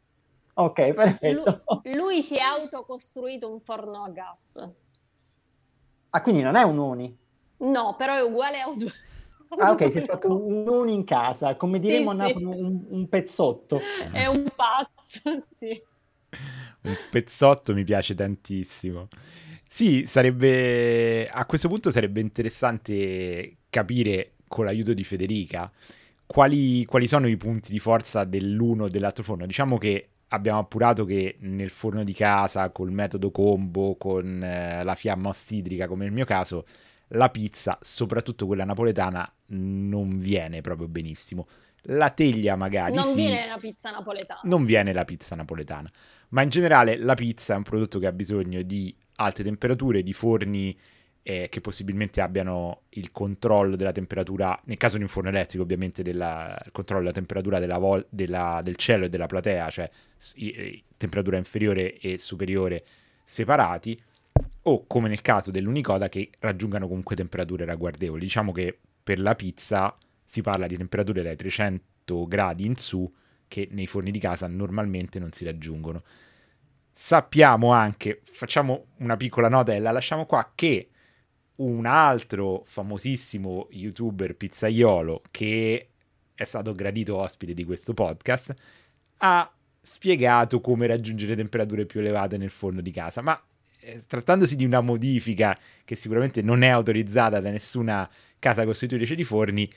[0.53, 1.63] Ok, perfetto.
[1.83, 4.69] Lui, lui si è autocostruito un forno a gas.
[6.11, 7.17] Ah, quindi non è un uni?
[7.57, 8.77] No, però è uguale a un...
[9.57, 12.51] Ah, ok, si è fatto un uno in casa, come diremo sì, a Napoli, sì.
[12.51, 13.81] un, un, pezzotto.
[14.11, 15.81] È un pazzo, sì.
[16.81, 19.07] Un pezzotto mi piace tantissimo.
[19.67, 25.71] Sì, sarebbe a questo punto sarebbe interessante capire con l'aiuto di Federica
[26.25, 29.47] quali, quali sono i punti di forza dell'uno e dell'altro forno.
[29.47, 34.93] Diciamo che abbiamo appurato che nel forno di casa, col metodo combo, con eh, la
[34.95, 36.65] fiamma ossidrica, come nel mio caso,
[37.09, 41.47] la pizza, soprattutto quella napoletana, non viene proprio benissimo.
[41.83, 44.41] La teglia magari non sì, viene la pizza napoletana.
[44.43, 45.89] Non viene la pizza napoletana.
[46.29, 50.13] Ma in generale la pizza è un prodotto che ha bisogno di alte temperature, di
[50.13, 50.77] forni
[51.23, 56.01] eh, che possibilmente abbiano il controllo della temperatura, nel caso di un forno elettrico ovviamente
[56.01, 59.89] della, il controllo della temperatura della vol- della, del cielo e della platea, cioè
[60.35, 62.83] i, temperatura inferiore e superiore
[63.23, 64.01] separati,
[64.69, 68.21] o come nel caso dell'unicoda che raggiungano comunque temperature ragguardevoli.
[68.21, 73.11] Diciamo che per la pizza si parla di temperature dai 300 gradi in su
[73.47, 76.03] che nei forni di casa normalmente non si raggiungono.
[76.91, 80.89] Sappiamo anche, facciamo una piccola nota e la lasciamo qua, che
[81.55, 85.89] un altro famosissimo youtuber pizzaiolo che
[86.35, 88.53] è stato gradito ospite di questo podcast
[89.17, 89.51] ha
[89.81, 93.41] spiegato come raggiungere temperature più elevate nel forno di casa, ma
[94.07, 99.71] trattandosi di una modifica che sicuramente non è autorizzata da nessuna casa costitutrice di forni,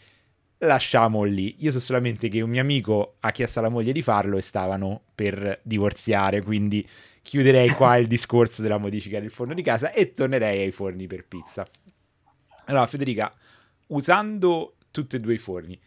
[0.58, 1.56] lasciamo lì.
[1.60, 5.02] Io so solamente che un mio amico ha chiesto alla moglie di farlo e stavano
[5.14, 6.86] per divorziare, quindi
[7.22, 11.24] chiuderei qua il discorso della modifica del forno di casa e tornerei ai forni per
[11.26, 11.66] pizza.
[12.66, 13.32] Allora, Federica,
[13.88, 15.78] usando tutti e due i forni,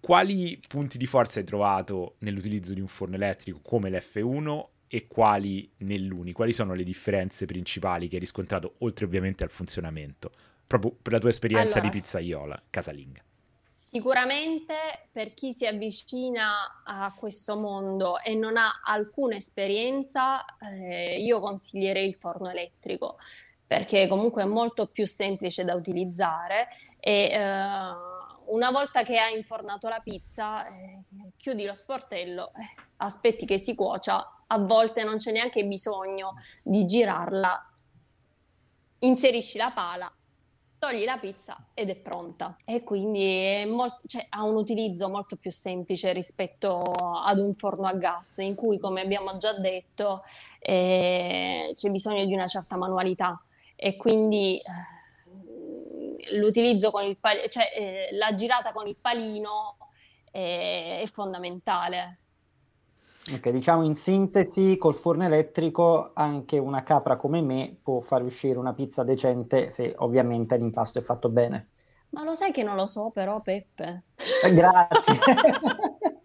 [0.00, 5.70] quali punti di forza hai trovato nell'utilizzo di un forno elettrico come l'F1 e quali
[5.78, 6.32] nell'Uni?
[6.32, 10.32] Quali sono le differenze principali che hai riscontrato, oltre ovviamente al funzionamento,
[10.66, 13.22] proprio per la tua esperienza allora, di pizzaiola casalinga?
[13.72, 14.74] Sicuramente
[15.12, 22.08] per chi si avvicina a questo mondo e non ha alcuna esperienza, eh, io consiglierei
[22.08, 23.16] il forno elettrico
[23.64, 26.66] perché comunque è molto più semplice da utilizzare
[26.98, 28.18] e eh,
[28.50, 31.02] una volta che hai infornato la pizza, eh,
[31.36, 36.84] chiudi lo sportello, eh, aspetti che si cuocia a volte non c'è neanche bisogno di
[36.84, 37.68] girarla,
[39.00, 40.12] inserisci la pala,
[40.78, 42.56] togli la pizza ed è pronta.
[42.64, 47.94] E quindi molto, cioè, ha un utilizzo molto più semplice rispetto ad un forno a
[47.94, 50.22] gas, in cui, come abbiamo già detto,
[50.58, 53.40] eh, c'è bisogno di una certa manualità.
[53.76, 54.62] E quindi eh,
[56.32, 59.76] l'utilizzo con il palino, cioè eh, la girata con il palino
[60.30, 62.18] è, è fondamentale.
[63.32, 68.58] Ok, diciamo in sintesi, col forno elettrico anche una capra come me può fare uscire
[68.58, 71.68] una pizza decente se ovviamente l'impasto è fatto bene.
[72.10, 74.04] Ma lo sai che non lo so però, Peppe?
[74.44, 75.18] Eh, grazie.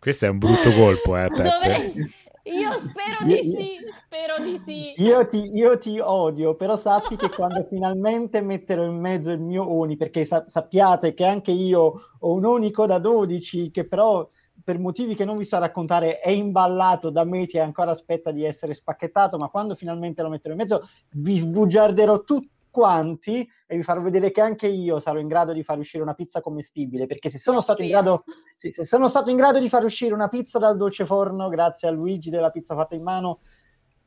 [0.00, 1.42] Questo è un brutto colpo, eh, Peppe.
[1.42, 2.10] Dove...
[2.50, 4.94] Io spero di sì, spero di sì.
[5.02, 9.70] Io ti, io ti, odio, però sappi che quando finalmente metterò in mezzo il mio
[9.70, 14.26] Oni, perché sa- sappiate che anche io ho un unico da 12 che però
[14.64, 18.44] per motivi che non vi so raccontare è imballato da mesi e ancora aspetta di
[18.44, 23.82] essere spacchettato, ma quando finalmente lo metterò in mezzo vi sbugiarderò tutti quanti e vi
[23.82, 27.28] farò vedere che anche io sarò in grado di far uscire una pizza commestibile, perché
[27.28, 28.22] se sono, stato in, grado,
[28.56, 31.88] sì, se sono stato in grado di far uscire una pizza dal dolce forno grazie
[31.88, 33.40] a Luigi della pizza fatta in mano,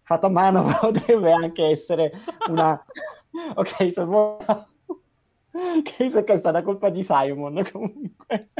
[0.03, 2.13] fatta a mano potrebbe anche essere
[2.49, 2.81] una...
[3.55, 4.37] ok, sono...
[5.83, 8.51] che è stata colpa di Simon comunque.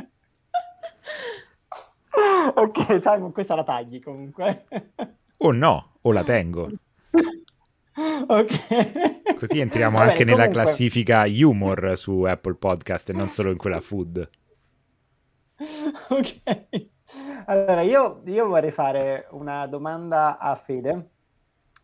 [2.54, 4.65] ok, Simon, questa la tagli comunque.
[5.38, 6.69] O no, o la tengo.
[7.93, 9.36] Ok.
[9.38, 10.47] Così entriamo Vabbè, anche comunque...
[10.47, 14.30] nella classifica humor su Apple Podcast e non solo in quella food.
[16.10, 16.41] Ok.
[17.45, 21.10] Allora, io, io vorrei fare una domanda a Fede,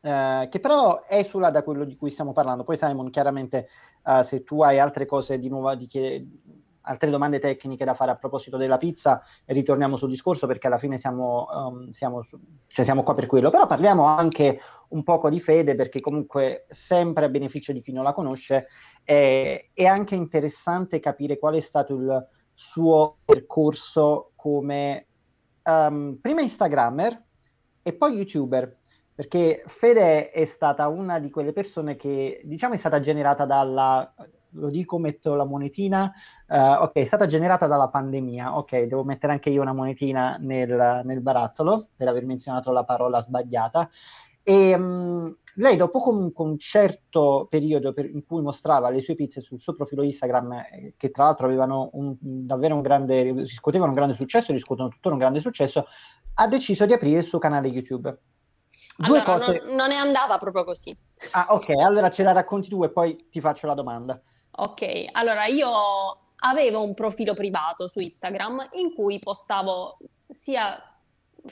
[0.02, 2.64] eh, che però esula da quello di cui stiamo parlando.
[2.64, 3.68] Poi Simon, chiaramente,
[4.04, 6.26] uh, se tu hai altre cose di nuovo di chiedere
[6.88, 10.98] altre domande tecniche da fare a proposito della pizza ritorniamo sul discorso perché alla fine
[10.98, 12.26] siamo, um, siamo,
[12.68, 14.60] cioè siamo, qua per quello, però parliamo anche
[14.90, 18.68] un poco di fede perché comunque sempre a beneficio di chi non la conosce
[19.04, 25.08] è, è anche interessante capire qual è stato il suo percorso come
[25.64, 27.24] um, prima Instagrammer
[27.82, 28.76] e poi YouTuber
[29.14, 34.14] perché Fede è stata una di quelle persone che diciamo è stata generata dalla
[34.52, 36.12] lo dico, metto la monetina,
[36.48, 41.02] uh, ok, è stata generata dalla pandemia, ok, devo mettere anche io una monetina nel,
[41.04, 43.90] nel barattolo per aver menzionato la parola sbagliata.
[44.50, 49.42] E um, lei dopo comunque un certo periodo per, in cui mostrava le sue pizze
[49.42, 53.98] sul suo profilo Instagram, eh, che tra l'altro avevano un, davvero un grande, riscuotevano un
[53.98, 55.86] grande successo, riscuotono tuttora un grande successo,
[56.36, 58.18] ha deciso di aprire il suo canale YouTube.
[58.96, 59.64] Due allora, cose...
[59.66, 60.98] non, non è andata proprio così.
[61.32, 64.22] Ah, ok, allora ce la racconti tu e poi ti faccio la domanda.
[64.52, 65.70] Ok, allora io
[66.38, 69.98] avevo un profilo privato su Instagram in cui postavo
[70.30, 70.82] sia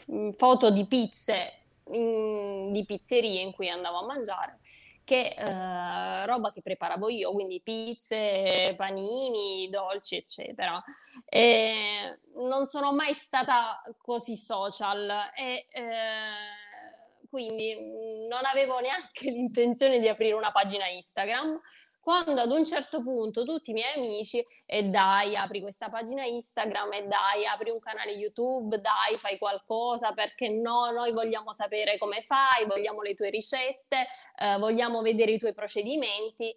[0.10, 4.60] mm, foto di pizze in, di pizzerie in cui andavo a mangiare
[5.06, 10.82] che eh, roba che preparavo io, quindi pizze, panini, dolci, eccetera.
[11.26, 20.08] E non sono mai stata così social e eh, quindi non avevo neanche l'intenzione di
[20.08, 21.62] aprire una pagina Instagram
[22.06, 26.94] quando ad un certo punto tutti i miei amici e dai apri questa pagina Instagram
[26.94, 32.22] e dai apri un canale YouTube, dai fai qualcosa perché no, noi vogliamo sapere come
[32.22, 34.06] fai, vogliamo le tue ricette,
[34.38, 36.56] eh, vogliamo vedere i tuoi procedimenti.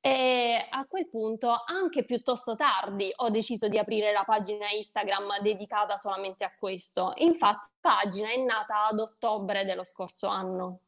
[0.00, 5.98] E a quel punto, anche piuttosto tardi, ho deciso di aprire la pagina Instagram dedicata
[5.98, 7.12] solamente a questo.
[7.16, 10.80] Infatti, la pagina è nata ad ottobre dello scorso anno,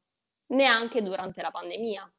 [0.47, 2.11] neanche durante la pandemia.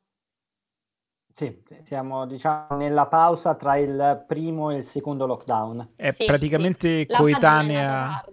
[1.37, 5.89] Sì, siamo diciamo nella pausa tra il primo e il secondo lockdown.
[5.97, 7.13] È sì, praticamente sì.
[7.13, 8.23] coetanea.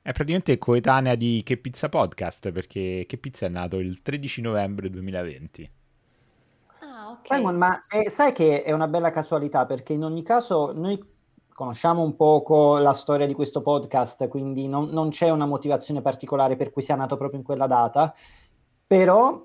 [0.00, 4.90] È praticamente coetanea di Che Pizza Podcast perché Che Pizza è nato il 13 novembre
[4.90, 5.70] 2020.
[6.82, 7.34] Ah, ok.
[7.34, 11.04] Simon, ma eh, sai che è una bella casualità perché in ogni caso noi
[11.52, 16.54] conosciamo un poco la storia di questo podcast, quindi non, non c'è una motivazione particolare
[16.54, 18.14] per cui sia nato proprio in quella data,
[18.86, 19.44] però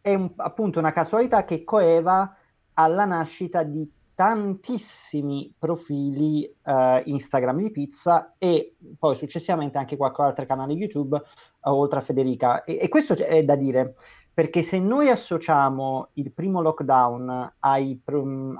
[0.00, 2.34] è un, appunto una casualità che coeva
[2.78, 10.46] alla nascita di tantissimi profili uh, Instagram di pizza e poi successivamente anche qualche altro
[10.46, 12.64] canale YouTube uh, oltre a Federica.
[12.64, 13.94] E, e, questo è da dire
[14.32, 18.00] perché se noi associamo il primo lockdown ai,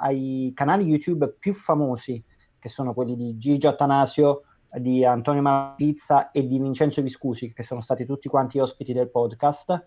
[0.01, 2.23] ai canali YouTube più famosi,
[2.59, 4.43] che sono quelli di Gigi Attanasio,
[4.79, 9.87] di Antonio Malpizza e di Vincenzo Viscusi, che sono stati tutti quanti ospiti del podcast,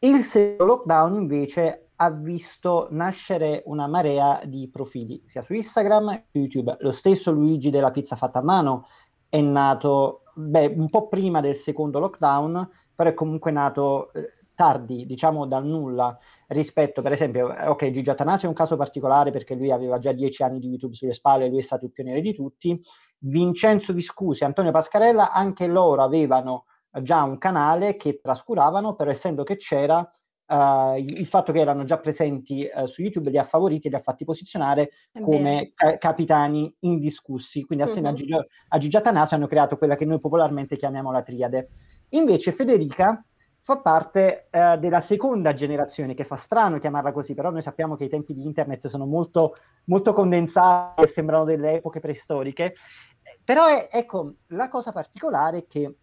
[0.00, 6.24] il secondo lockdown invece ha visto nascere una marea di profili, sia su Instagram che
[6.30, 6.76] su YouTube.
[6.80, 8.86] Lo stesso Luigi della pizza fatta a mano
[9.28, 15.06] è nato beh, un po' prima del secondo lockdown, però è comunque nato eh, tardi,
[15.06, 16.16] diciamo dal nulla,
[16.48, 20.12] rispetto per esempio, eh, ok, Gigi Atanasio è un caso particolare perché lui aveva già
[20.12, 22.80] dieci anni di YouTube sulle spalle, lui è stato il pioniere di tutti,
[23.18, 26.66] Vincenzo Viscusi, Antonio Pascarella, anche loro avevano
[27.02, 29.98] già un canale che trascuravano, però essendo che c'era
[30.46, 33.96] uh, il fatto che erano già presenti uh, su YouTube li ha favoriti e li
[33.96, 37.64] ha fatti posizionare come ca- capitani indiscussi.
[37.64, 38.14] Quindi assieme uh-huh.
[38.14, 38.34] a, Gigi,
[38.68, 41.68] a Gigi Atanasio hanno creato quella che noi popolarmente chiamiamo la triade.
[42.10, 43.22] Invece Federica
[43.60, 48.04] fa parte eh, della seconda generazione, che fa strano chiamarla così, però noi sappiamo che
[48.04, 52.74] i tempi di internet sono molto, molto condensati e sembrano delle epoche preistoriche.
[53.44, 55.96] Però è, ecco, la cosa particolare è che,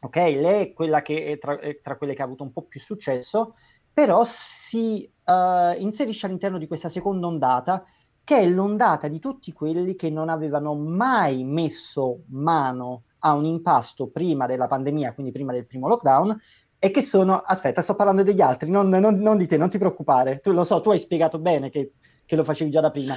[0.00, 2.62] ok, lei è quella che è tra, è tra quelle che ha avuto un po'
[2.62, 3.54] più successo,
[3.92, 7.84] però si uh, inserisce all'interno di questa seconda ondata,
[8.22, 14.08] che è l'ondata di tutti quelli che non avevano mai messo mano a un impasto
[14.08, 16.38] prima della pandemia, quindi prima del primo lockdown,
[16.78, 19.78] e che sono, aspetta, sto parlando degli altri, non, non, non di te, non ti
[19.78, 21.92] preoccupare, tu lo so, tu hai spiegato bene che,
[22.26, 23.16] che lo facevi già da prima,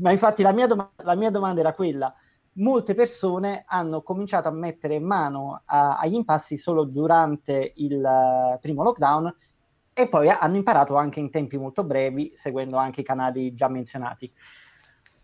[0.00, 2.14] ma infatti la mia, dom- la mia domanda era quella,
[2.54, 8.82] molte persone hanno cominciato a mettere mano a, agli impassi solo durante il uh, primo
[8.82, 9.34] lockdown
[9.92, 14.30] e poi hanno imparato anche in tempi molto brevi, seguendo anche i canali già menzionati.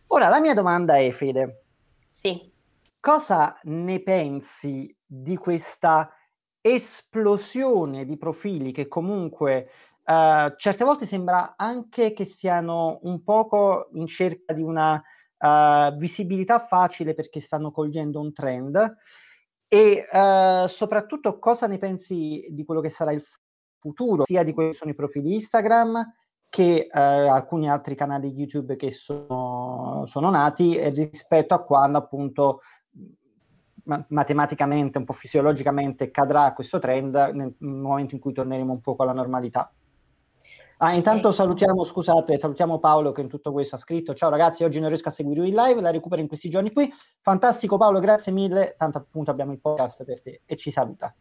[0.08, 1.64] Ora, la mia domanda è, Fede,
[2.08, 2.50] sì.
[2.98, 6.12] cosa ne pensi di questa
[6.60, 9.70] esplosione di profili che comunque
[10.04, 15.02] uh, certe volte sembra anche che siano un poco in cerca di una
[15.40, 18.96] uh, visibilità facile perché stanno cogliendo un trend
[19.68, 23.24] e uh, soprattutto cosa ne pensi di quello che sarà il
[23.78, 26.14] futuro sia di quelli che sono i profili Instagram
[26.50, 32.62] che alcuni altri canali YouTube che sono, sono nati rispetto a quando appunto
[33.84, 38.94] ma- matematicamente, un po' fisiologicamente cadrà questo trend nel momento in cui torneremo un po'
[38.98, 39.72] alla normalità.
[40.82, 44.80] Ah, intanto salutiamo, scusate, salutiamo Paolo che in tutto questo ha scritto Ciao ragazzi, oggi
[44.80, 46.90] non riesco a seguire in live, la recupero in questi giorni qui.
[47.20, 51.14] Fantastico Paolo, grazie mille, tanto appunto abbiamo il podcast per te e ci saluta.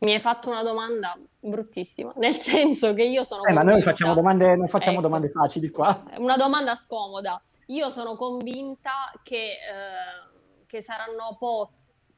[0.00, 3.44] Mi hai fatto una domanda bruttissima, nel senso che io sono...
[3.44, 5.02] Eh, ma noi facciamo domande, non facciamo ecco.
[5.02, 6.04] domande facili qua.
[6.18, 7.40] Una domanda scomoda.
[7.68, 8.90] Io sono convinta
[9.22, 9.36] che...
[9.36, 10.30] Eh
[10.72, 11.68] che saranno po-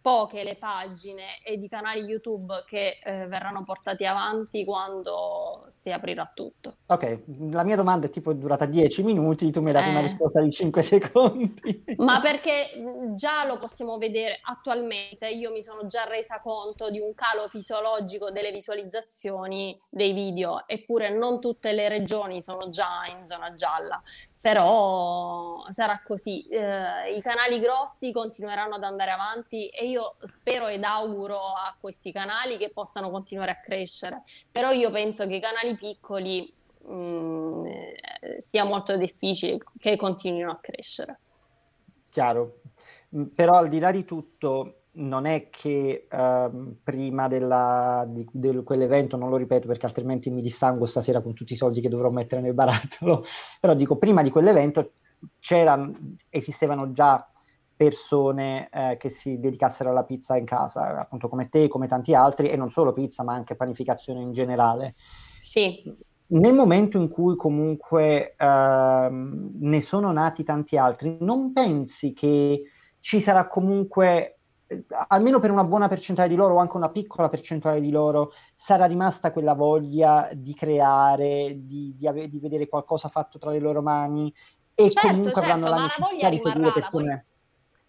[0.04, 6.30] poche le pagine e i canali YouTube che eh, verranno portati avanti quando si aprirà
[6.34, 6.74] tutto.
[6.88, 9.90] Ok, la mia domanda è tipo durata 10 minuti, tu mi hai dato eh.
[9.92, 11.84] una risposta di 5 secondi.
[11.96, 17.14] Ma perché già lo possiamo vedere attualmente, io mi sono già resa conto di un
[17.14, 23.54] calo fisiologico delle visualizzazioni dei video, eppure non tutte le regioni sono già in zona
[23.54, 23.98] gialla
[24.44, 26.46] però sarà così.
[26.48, 32.12] Eh, I canali grossi continueranno ad andare avanti e io spero ed auguro a questi
[32.12, 34.22] canali che possano continuare a crescere,
[34.52, 37.66] però io penso che i canali piccoli mh, mm,
[38.36, 41.20] sia molto difficile che continuino a crescere.
[42.10, 42.60] Chiaro,
[43.34, 49.16] però al di là di tutto non è che uh, prima della, di, di, quell'evento,
[49.16, 52.40] non lo ripeto perché altrimenti mi dissango stasera con tutti i soldi che dovrò mettere
[52.40, 53.24] nel barattolo,
[53.60, 54.92] però dico prima di quell'evento
[56.28, 57.26] esistevano già
[57.76, 62.48] persone eh, che si dedicassero alla pizza in casa, appunto come te, come tanti altri,
[62.48, 64.94] e non solo pizza, ma anche panificazione in generale.
[65.38, 65.82] Sì.
[66.26, 72.62] Nel momento in cui comunque eh, ne sono nati tanti altri, non pensi che
[73.00, 74.38] ci sarà comunque
[75.08, 78.86] almeno per una buona percentuale di loro o anche una piccola percentuale di loro sarà
[78.86, 83.82] rimasta quella voglia di creare, di, di, ave- di vedere qualcosa fatto tra le loro
[83.82, 84.32] mani
[84.74, 87.26] e certo, comunque certo, avranno la necessità di seguire persone.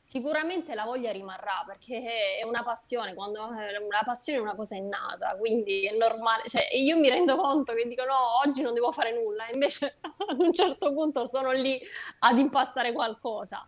[0.05, 5.35] Sicuramente la voglia rimarrà perché è una passione, quando la passione è una cosa innata,
[5.35, 6.43] quindi è normale.
[6.45, 8.13] Cioè, io mi rendo conto che dico no,
[8.45, 9.97] oggi non devo fare nulla, invece
[10.29, 11.81] ad un certo punto sono lì
[12.19, 13.67] ad impastare qualcosa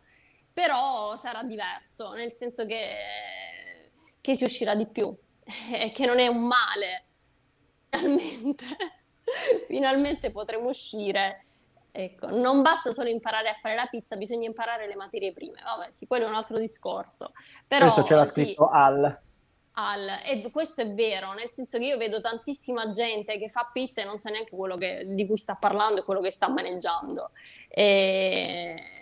[0.57, 5.15] però sarà diverso, nel senso che, che si uscirà di più,
[5.71, 7.03] e che non è un male.
[7.89, 8.65] Finalmente,
[9.67, 11.43] finalmente potremo uscire.
[11.91, 15.61] Ecco, non basta solo imparare a fare la pizza, bisogna imparare le materie prime.
[15.63, 17.33] Vabbè, sì, quello è un altro discorso.
[17.67, 19.19] Però, questo c'era sì, scritto al.
[19.73, 24.01] Al, e questo è vero, nel senso che io vedo tantissima gente che fa pizza
[24.01, 27.29] e non sa neanche quello che, di cui sta parlando e quello che sta maneggiando.
[27.67, 28.96] E,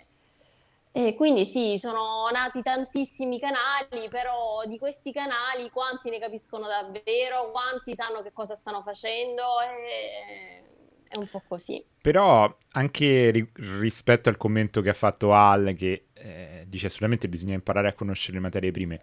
[0.98, 7.50] e quindi sì, sono nati tantissimi canali, però di questi canali quanti ne capiscono davvero,
[7.50, 10.62] quanti sanno che cosa stanno facendo, e...
[11.06, 11.84] è un po' così.
[12.00, 17.52] Però anche ri- rispetto al commento che ha fatto Al, che eh, dice assolutamente bisogna
[17.52, 19.02] imparare a conoscere le materie prime,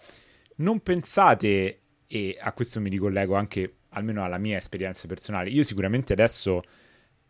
[0.56, 6.14] non pensate, e a questo mi ricollego anche almeno alla mia esperienza personale, io sicuramente
[6.14, 6.64] adesso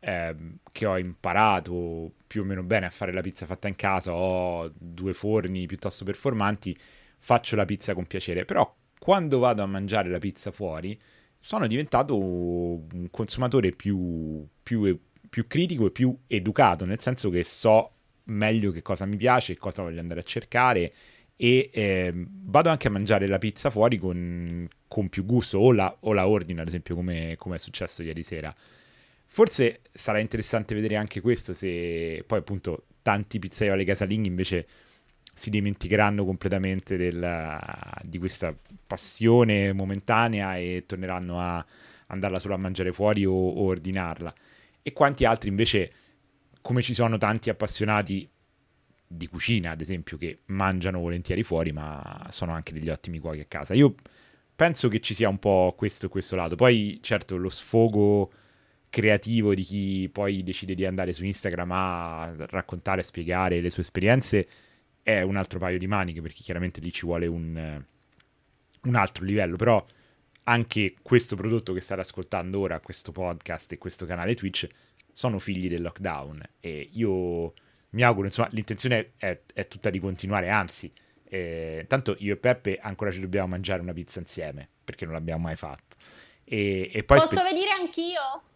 [0.04, 0.36] eh,
[0.72, 4.72] che ho imparato più o meno bene a fare la pizza fatta in casa, ho
[4.78, 6.78] due forni piuttosto performanti,
[7.20, 11.00] faccio la pizza con piacere, però quando vado a mangiare la pizza fuori,
[11.40, 14.98] sono diventato un consumatore più, più,
[15.30, 17.92] più critico e più educato, nel senso che so
[18.26, 20.94] meglio che cosa mi piace, cosa voglio andare a cercare
[21.36, 25.96] e eh, vado anche a mangiare la pizza fuori con, con più gusto o la,
[26.02, 28.54] o la, ordino ad esempio come, come è successo ieri sera.
[29.34, 34.68] Forse sarà interessante vedere anche questo se poi appunto tanti pizzaioli casalinghi invece
[35.34, 37.60] si dimenticheranno completamente del,
[38.04, 38.56] di questa
[38.86, 41.66] passione momentanea e torneranno a
[42.10, 44.32] andarla solo a mangiare fuori o, o ordinarla.
[44.84, 45.92] E quanti altri invece,
[46.62, 48.30] come ci sono tanti appassionati
[49.08, 53.46] di cucina, ad esempio, che mangiano volentieri fuori, ma sono anche degli ottimi cuochi a
[53.46, 53.74] casa.
[53.74, 53.96] Io
[54.56, 56.54] penso che ci sia un po' questo e questo lato.
[56.54, 58.32] Poi, certo, lo sfogo
[58.94, 63.82] creativo di chi poi decide di andare su Instagram a raccontare, a spiegare le sue
[63.82, 64.48] esperienze
[65.02, 67.84] è un altro paio di maniche, perché chiaramente lì ci vuole un,
[68.84, 69.56] un altro livello.
[69.56, 69.84] Però
[70.44, 74.68] anche questo prodotto che state ascoltando ora, questo podcast e questo canale Twitch,
[75.12, 76.44] sono figli del lockdown.
[76.60, 77.54] E io
[77.90, 82.78] mi auguro, insomma, l'intenzione è, è tutta di continuare, anzi, eh, tanto io e Peppe
[82.78, 85.96] ancora ci dobbiamo mangiare una pizza insieme, perché non l'abbiamo mai fatto.
[86.44, 88.52] E, e poi Posso spe- venire anch'io?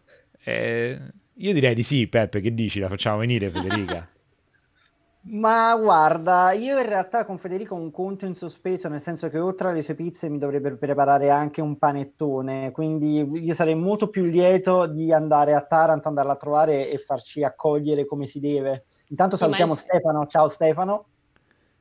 [0.47, 0.97] Eh,
[1.33, 2.79] io direi di sì, Peppe, che dici?
[2.79, 4.07] La facciamo venire, Federica?
[5.29, 9.39] Ma guarda, io in realtà con Federico ho un conto in sospeso, nel senso che
[9.39, 14.23] oltre alle sue pizze mi dovrebbe preparare anche un panettone, quindi io sarei molto più
[14.23, 18.85] lieto di andare a Taranto, andarla a trovare e farci accogliere come si deve.
[19.07, 19.79] Intanto sì, salutiamo il...
[19.79, 21.05] Stefano, ciao Stefano.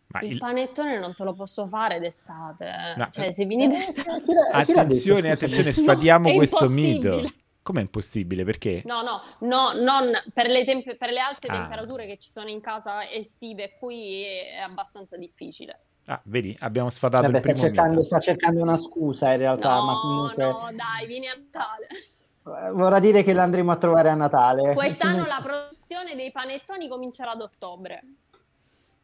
[0.08, 4.24] Ma il, il, panettone non te lo posso fare d'estate, no, cioè se vieni d'estate...
[4.50, 7.22] attenzione, attenzione, sfatiamo no, questo mito.
[7.66, 8.44] Com'è impossibile?
[8.44, 8.82] Perché?
[8.84, 11.52] No, no, no non per le, tempe- per le alte ah.
[11.52, 15.80] temperature che ci sono in casa estive qui è abbastanza difficile.
[16.04, 19.74] Ah, vedi, abbiamo sfatato Vabbè, il primo sta cercando, sta cercando, una scusa in realtà,
[19.74, 20.44] no, ma comunque...
[20.44, 21.88] No, dai, vieni a Natale.
[21.88, 24.72] Eh, vorrà dire che l'andremo a trovare a Natale.
[24.74, 28.04] Quest'anno la produzione dei panettoni comincerà ad ottobre.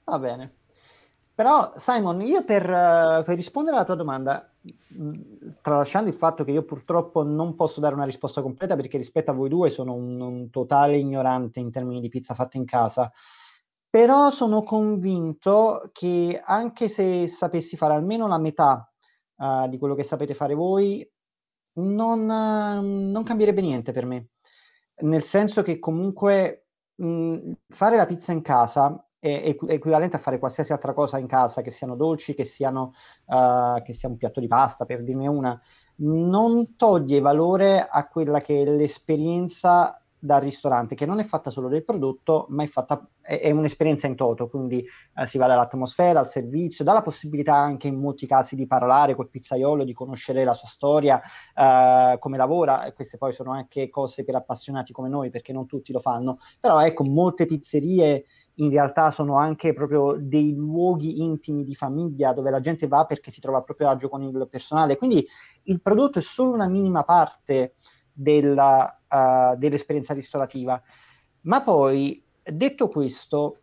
[0.05, 0.55] Va bene.
[1.35, 4.52] Però, Simon, io per, uh, per, rispondere alla tua domanda,
[5.61, 9.35] tralasciando il fatto che io purtroppo non posso dare una risposta completa perché rispetto a
[9.35, 13.11] voi due sono un, un totale ignorante in termini di pizza fatta in casa,
[13.89, 18.91] però sono convinto che anche se sapessi fare almeno la metà
[19.37, 21.07] uh, di quello che sapete fare voi,
[21.75, 24.29] non, uh, non cambierebbe niente per me.
[25.03, 30.73] Nel senso che comunque mh, fare la pizza in casa è equivalente a fare qualsiasi
[30.73, 32.93] altra cosa in casa, che siano dolci, che, siano,
[33.27, 35.61] uh, che sia un piatto di pasta, per dirne una,
[35.97, 41.69] non toglie valore a quella che è l'esperienza dal ristorante, che non è fatta solo
[41.69, 44.85] del prodotto, ma è, fatta, è, è un'esperienza in toto, quindi
[45.17, 49.31] eh, si va dall'atmosfera al servizio, dalla possibilità anche in molti casi di parlare col
[49.31, 51.21] pizzaiolo, di conoscere la sua storia,
[51.55, 55.67] eh, come lavora, e queste poi sono anche cose per appassionati come noi, perché non
[55.67, 58.25] tutti lo fanno, però ecco, molte pizzerie
[58.57, 63.31] in realtà sono anche proprio dei luoghi intimi di famiglia dove la gente va perché
[63.31, 65.27] si trova proprio agio con il personale, quindi
[65.65, 67.75] il prodotto è solo una minima parte
[68.13, 70.81] della, uh, dell'esperienza ristorativa.
[71.43, 73.59] Ma poi, detto questo,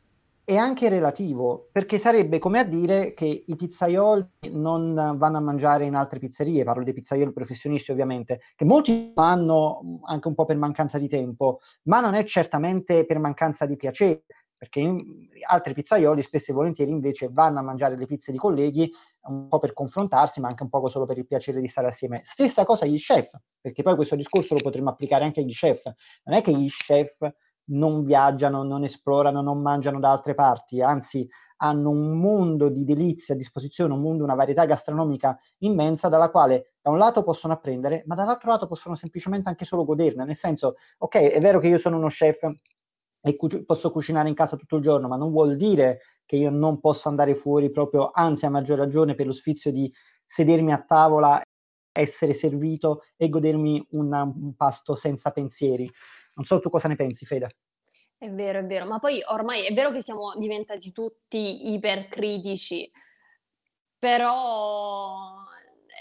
[0.49, 5.85] è anche relativo, perché sarebbe come a dire che i pizzaioli non vanno a mangiare
[5.85, 10.57] in altre pizzerie, parlo dei pizzaioli professionisti ovviamente, che molti fanno anche un po' per
[10.57, 14.23] mancanza di tempo, ma non è certamente per mancanza di piacere,
[14.59, 14.81] perché
[15.47, 18.91] altri pizzaioli spesso e volentieri invece vanno a mangiare le pizze di colleghi
[19.21, 22.21] un po' per confrontarsi, ma anche un po' solo per il piacere di stare assieme.
[22.25, 23.31] Stessa cosa gli chef,
[23.61, 25.85] perché poi questo discorso lo potremmo applicare anche agli chef.
[26.25, 27.31] Non è che gli chef
[27.69, 33.33] non viaggiano, non esplorano, non mangiano da altre parti, anzi hanno un mondo di delizie
[33.33, 38.03] a disposizione, un mondo, una varietà gastronomica immensa dalla quale da un lato possono apprendere,
[38.07, 41.77] ma dall'altro lato possono semplicemente anche solo goderne, nel senso, ok, è vero che io
[41.77, 42.51] sono uno chef
[43.21, 46.49] e cu- posso cucinare in casa tutto il giorno, ma non vuol dire che io
[46.49, 49.91] non possa andare fuori proprio, anzi a maggior ragione per lo sfizio di
[50.25, 51.41] sedermi a tavola,
[51.91, 55.89] essere servito e godermi una, un pasto senza pensieri.
[56.35, 57.55] Non so tu cosa ne pensi, Fede.
[58.17, 62.91] È vero, è vero, ma poi ormai è vero che siamo diventati tutti ipercritici,
[63.97, 65.45] però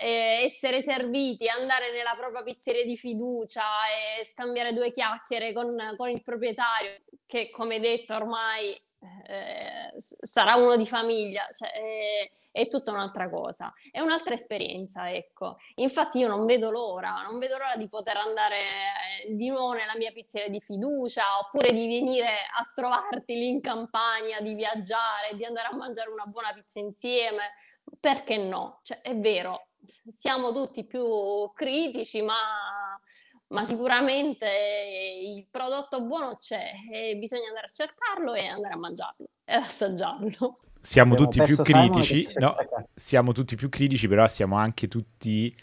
[0.01, 3.63] eh, essere serviti, andare nella propria pizzeria di fiducia
[4.21, 8.77] e scambiare due chiacchiere con, con il proprietario, che come detto ormai
[9.27, 15.59] eh, sarà uno di famiglia, cioè, è, è, tutta un'altra cosa, è un'altra esperienza, ecco.
[15.77, 19.97] Infatti io non vedo l'ora, non vedo l'ora di poter andare eh, di nuovo nella
[19.97, 25.45] mia pizzeria di fiducia, oppure di venire a trovarti lì in campagna, di viaggiare, di
[25.45, 27.53] andare a mangiare una buona pizza insieme,
[28.01, 28.81] perché no?
[28.83, 32.35] Cioè, è vero, siamo tutti più critici, ma,
[33.49, 34.49] ma sicuramente
[35.23, 40.61] il prodotto buono c'è e bisogna andare a cercarlo e andare a mangiarlo e assaggiarlo.
[40.81, 42.55] Siamo tutti più critici, no,
[42.95, 45.55] siamo tutti più critici, però siamo anche tutti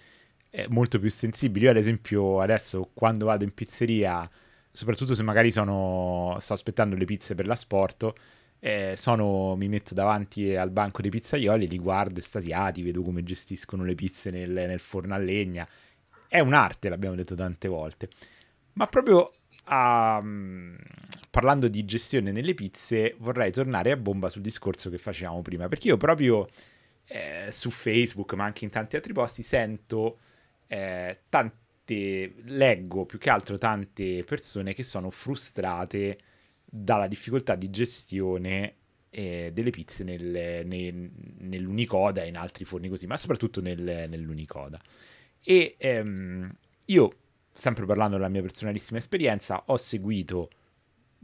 [0.49, 1.65] eh, molto più sensibili.
[1.65, 4.29] Io, ad esempio, adesso quando vado in pizzeria,
[4.71, 8.15] soprattutto se magari sono, sto aspettando le pizze per l'asporto,
[8.65, 13.83] eh, sono, mi metto davanti al banco dei pizzaioli, li guardo estasiati, vedo come gestiscono
[13.83, 15.67] le pizze nel, nel forno a legna.
[16.27, 18.09] È un'arte, l'abbiamo detto tante volte.
[18.73, 19.31] Ma proprio
[19.65, 20.75] a, um,
[21.29, 25.89] parlando di gestione nelle pizze, vorrei tornare a bomba sul discorso che facevamo prima, perché
[25.89, 26.49] io proprio
[27.05, 30.17] eh, su Facebook, ma anche in tanti altri posti, sento
[30.65, 36.17] eh, tante, leggo più che altro tante persone che sono frustrate
[36.77, 38.75] dalla difficoltà di gestione
[39.09, 44.79] eh, delle pizze nel, nel, nell'Unicoda e in altri forni così, ma soprattutto nel, nell'Unicoda.
[45.41, 46.53] E ehm,
[46.87, 47.17] io,
[47.53, 50.49] sempre parlando della mia personalissima esperienza, ho seguito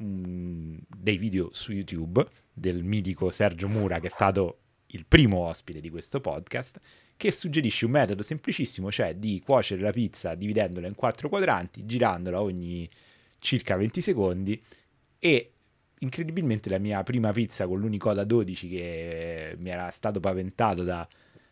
[0.02, 5.82] mm, dei video su YouTube del mitico Sergio Mura, che è stato il primo ospite
[5.82, 6.80] di questo podcast,
[7.18, 12.42] che suggerisce un metodo semplicissimo, cioè di cuocere la pizza dividendola in quattro quadranti, girandola
[12.42, 12.90] ogni
[13.42, 14.62] circa 20 secondi
[15.24, 15.52] e
[16.00, 21.08] incredibilmente la mia prima pizza con l'Unicoda 12 che mi era stato paventato da,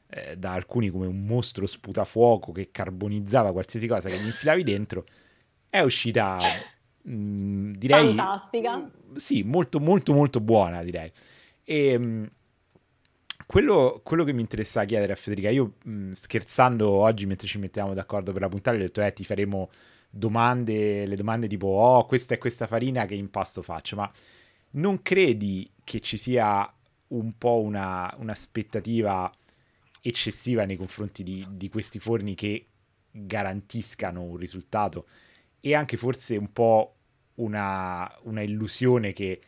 [0.10, 5.06] eh, da alcuni come un mostro sputafuoco che carbonizzava qualsiasi cosa che gli infilavi dentro
[5.70, 6.40] è uscita
[7.04, 8.78] mh, mm, direi fantastica.
[8.78, 11.12] Mh, sì molto molto molto buona direi.
[11.64, 12.24] E mh, mm,
[13.46, 17.94] quello, quello, che mi interessava chiedere a Federica io mm, scherzando oggi mentre ci mettiamo
[17.94, 19.70] d'accordo per la puntata ho detto eh ti faremo
[20.10, 23.96] domande, le domande tipo, oh, questa è questa farina, che impasto faccio?
[23.96, 24.12] Ma
[24.72, 26.72] non credi che ci sia
[27.10, 29.32] un po' una, un'aspettativa
[30.02, 32.68] eccessiva nei confronti di, di questi forni che
[33.12, 35.08] garantiscano un risultato
[35.60, 36.96] e anche forse un po'
[37.36, 39.42] una, una illusione che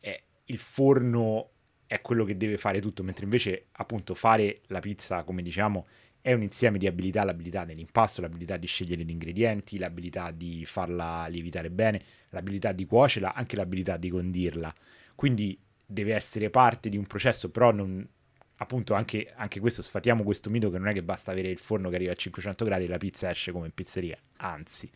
[0.00, 1.50] è, il forno
[1.86, 5.86] è quello che deve fare tutto, mentre invece appunto fare la pizza, come diciamo,
[6.20, 11.26] è un insieme di abilità, l'abilità nell'impasto, l'abilità di scegliere gli ingredienti, l'abilità di farla
[11.28, 14.74] lievitare bene, l'abilità di cuocerla, anche l'abilità di condirla.
[15.14, 18.06] Quindi deve essere parte di un processo, però non,
[18.56, 21.88] appunto anche, anche, questo, sfatiamo questo mito che non è che basta avere il forno
[21.88, 24.90] che arriva a 500 gradi e la pizza esce come in pizzeria, anzi.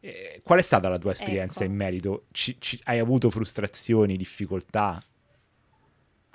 [0.00, 1.70] Eh, qual è stata la tua esperienza ecco.
[1.70, 2.26] in merito?
[2.30, 5.02] Ci, ci, hai avuto frustrazioni, difficoltà?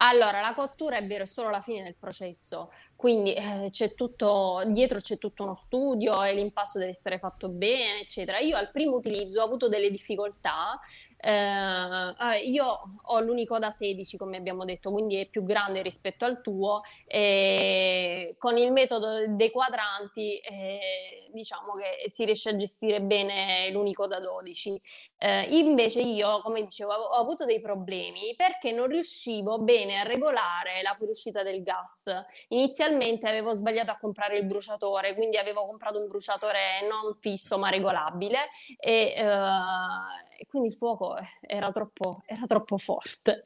[0.01, 4.63] Allora, la cottura è vero, è solo la fine del processo, quindi eh, c'è tutto,
[4.67, 8.39] dietro c'è tutto uno studio e l'impasto deve essere fatto bene, eccetera.
[8.39, 10.79] Io al primo utilizzo ho avuto delle difficoltà
[11.21, 16.41] eh, io ho l'unico da 16, come abbiamo detto, quindi è più grande rispetto al
[16.41, 16.81] tuo.
[17.05, 24.07] E con il metodo dei quadranti, eh, diciamo che si riesce a gestire bene l'unico
[24.07, 24.81] da 12.
[25.17, 30.81] Eh, invece io, come dicevo, ho avuto dei problemi perché non riuscivo bene a regolare
[30.81, 32.09] la fuoriuscita del gas.
[32.49, 37.69] Inizialmente avevo sbagliato a comprare il bruciatore, quindi avevo comprato un bruciatore non fisso ma
[37.69, 38.37] regolabile
[38.79, 39.23] e, eh,
[40.39, 43.43] e quindi il fuoco era troppo, era troppo forte.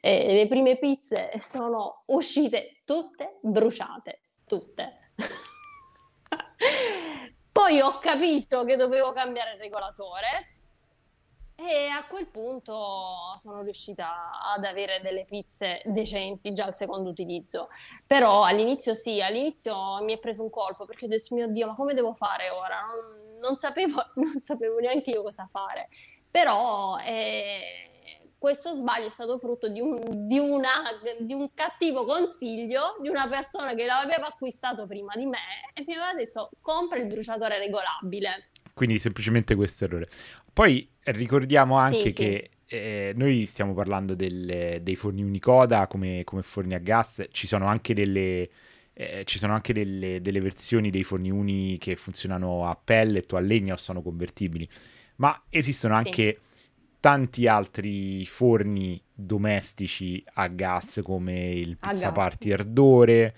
[0.00, 5.10] E le prime pizze sono uscite tutte bruciate, tutte.
[7.50, 10.56] Poi ho capito che dovevo cambiare il regolatore
[11.58, 17.68] e a quel punto sono riuscita ad avere delle pizze decenti già al secondo utilizzo.
[18.06, 21.74] Però all'inizio sì, all'inizio mi è preso un colpo perché ho detto mio Dio, ma
[21.74, 22.82] come devo fare ora?
[22.82, 25.88] Non, non, sapevo, non sapevo neanche io cosa fare.
[26.36, 30.82] Però eh, questo sbaglio è stato frutto di un, di, una,
[31.18, 35.38] di un, cattivo consiglio di una persona che l'aveva acquistato prima di me
[35.72, 38.50] e mi aveva detto compra il bruciatore regolabile.
[38.74, 40.08] Quindi semplicemente questo errore.
[40.52, 42.74] Poi ricordiamo anche sì, che sì.
[42.74, 47.66] Eh, noi stiamo parlando del, dei forni Unicoda come, come, forni a gas, ci sono
[47.66, 48.50] anche delle...
[48.92, 53.36] Eh, ci sono anche delle, delle, versioni dei forni uni che funzionano a pellet o
[53.36, 54.66] a legna o sono convertibili
[55.16, 56.06] ma esistono sì.
[56.06, 56.40] anche
[57.00, 63.34] tanti altri forni domestici a gas come il Pizza Party Ardore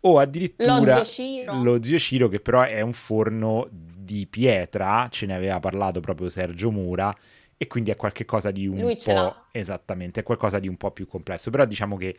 [0.00, 1.62] o addirittura lo zio, Ciro.
[1.62, 6.28] lo zio Ciro che però è un forno di pietra, ce ne aveva parlato proprio
[6.28, 7.14] Sergio Mura
[7.56, 11.06] e quindi è qualcosa di un Lui po' esattamente, è qualcosa di un po' più
[11.06, 12.16] complesso, però diciamo che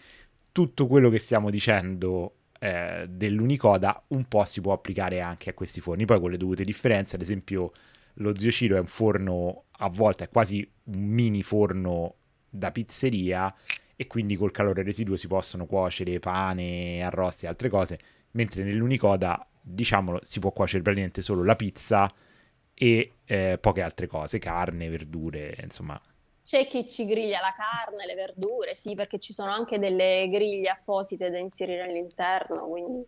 [0.52, 5.82] tutto quello che stiamo dicendo eh, dell'Unicoda un po' si può applicare anche a questi
[5.82, 7.72] forni, poi con le dovute differenze, ad esempio
[8.16, 12.16] lo zio Ciro è un forno, a volte è quasi un mini forno
[12.50, 13.54] da pizzeria
[13.96, 18.00] e quindi col calore residuo si possono cuocere pane, arrosti e altre cose.
[18.32, 22.14] mentre nell'unicoda, diciamolo, si può cuocere praticamente solo la pizza
[22.74, 26.00] e eh, poche altre cose, carne, verdure, insomma.
[26.44, 30.70] C'è chi ci griglia la carne, le verdure, sì, perché ci sono anche delle griglie
[30.70, 33.06] apposite da inserire all'interno, quindi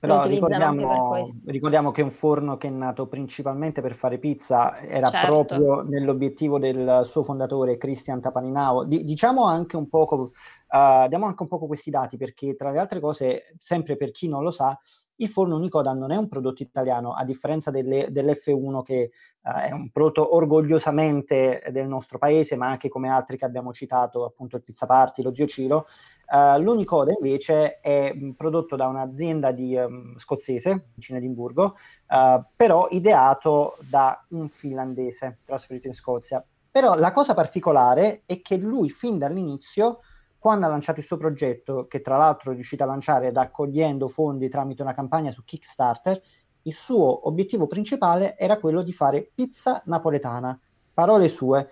[0.00, 5.44] però ricordiamo, ricordiamo, che un forno che è nato principalmente per fare pizza, era certo.
[5.44, 8.84] proprio nell'obiettivo del suo fondatore Christian Tapaninao.
[8.84, 10.32] D- diciamo anche un poco,
[10.68, 14.26] uh, diamo anche un poco questi dati perché tra le altre cose, sempre per chi
[14.26, 14.78] non lo sa,
[15.16, 19.10] il forno Unicoda non è un prodotto italiano, a differenza delle, dell'F1 che
[19.42, 24.24] uh, è un prodotto orgogliosamente del nostro paese, ma anche come altri che abbiamo citato,
[24.24, 25.84] appunto il Pizza Party, lo Zio Ciro.
[26.32, 31.74] Uh, L'Unicoda invece è prodotto da un'azienda di, um, scozzese, vicino Edimburgo,
[32.06, 36.44] uh, però ideato da un finlandese trasferito in Scozia.
[36.70, 39.98] Però la cosa particolare è che lui fin dall'inizio
[40.38, 44.48] quando ha lanciato il suo progetto, che tra l'altro è riuscito a lanciare raccogliendo fondi
[44.48, 46.22] tramite una campagna su Kickstarter,
[46.62, 50.58] il suo obiettivo principale era quello di fare pizza napoletana,
[50.94, 51.68] parole sue,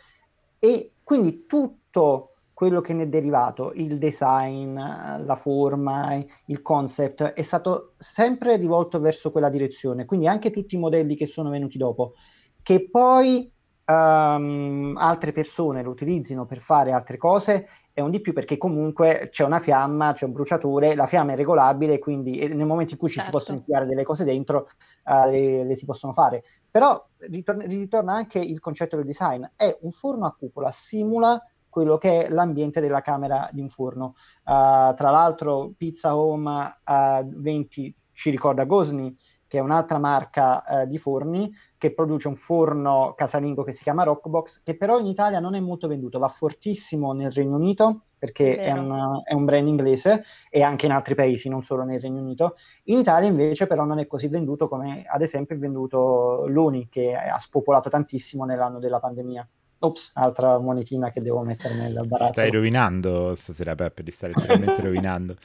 [0.58, 7.42] e quindi tutto quello che ne è derivato, il design, la forma, il concept, è
[7.42, 12.14] stato sempre rivolto verso quella direzione, quindi anche tutti i modelli che sono venuti dopo,
[12.60, 13.48] che poi
[13.84, 19.28] um, altre persone lo utilizzino per fare altre cose è un di più perché comunque
[19.30, 23.08] c'è una fiamma, c'è un bruciatore, la fiamma è regolabile, quindi nel momento in cui
[23.08, 23.20] certo.
[23.20, 23.70] ci si possono certo.
[23.70, 24.68] inviare delle cose dentro,
[25.04, 26.42] uh, le, le, si possono fare.
[26.68, 29.44] Però ritorna, ritorna anche il concetto del design.
[29.54, 34.14] È un forno a cupola, simula quello che è l'ambiente della camera di un forno.
[34.44, 39.16] Uh, tra l'altro Pizza Home uh, 20 ci ricorda Gosni,
[39.46, 44.02] che è un'altra marca uh, di forni, che produce un forno casalingo che si chiama
[44.02, 48.56] Rockbox, che però in Italia non è molto venduto, va fortissimo nel Regno Unito perché
[48.56, 52.20] è, una, è, un brand inglese e anche in altri paesi, non solo nel Regno
[52.20, 52.56] Unito.
[52.84, 57.14] In Italia invece però non è così venduto come ad esempio è venduto l'Uni che
[57.14, 59.48] ha spopolato tantissimo nell'anno della pandemia.
[59.80, 62.32] Ops, altra monetina che devo mettere nel baratto.
[62.32, 65.36] Stai rovinando stasera Peppe, ti stai letteralmente rovinando.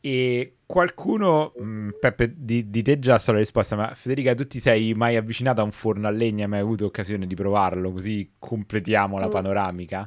[0.00, 4.46] E qualcuno, mh, mm, Peppe, di, di, te già so la risposta, ma Federica, tu
[4.46, 6.44] ti sei mai avvicinata a un forno a legna?
[6.44, 7.92] Hai mai avuto occasione di provarlo?
[7.92, 9.30] Così completiamo la mm.
[9.30, 10.06] panoramica.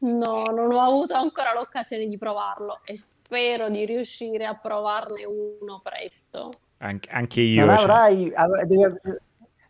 [0.00, 5.80] No, non ho avuto ancora l'occasione di provarlo e spero di riuscire a provarne uno
[5.82, 6.50] presto.
[6.78, 7.64] Anche, anche io.
[7.64, 7.84] Non cioè...
[7.84, 8.32] avrai,
[8.66, 8.84] devi,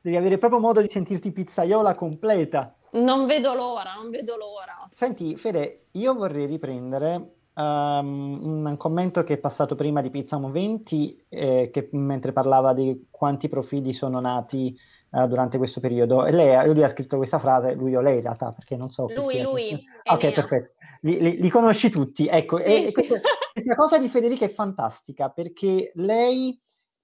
[0.00, 2.74] devi avere proprio modo di sentirti pizzaiola completa.
[2.92, 4.88] Non vedo l'ora, non vedo l'ora.
[4.94, 11.26] Senti, Fede, io vorrei riprendere um, un commento che è passato prima di Pizza 20,
[11.28, 14.74] eh, che mentre parlava di quanti profili sono nati
[15.10, 16.24] uh, durante questo periodo.
[16.24, 19.06] E lei, lui ha scritto questa frase, lui o lei in realtà, perché non so.
[19.14, 19.84] Lui, lui.
[20.04, 20.72] Ok, perfetto.
[21.02, 22.26] Li, li, li, conosci tutti.
[22.26, 22.92] Ecco, sì, e, sì.
[22.92, 23.20] Questa,
[23.52, 26.58] questa cosa di Federica è fantastica perché lei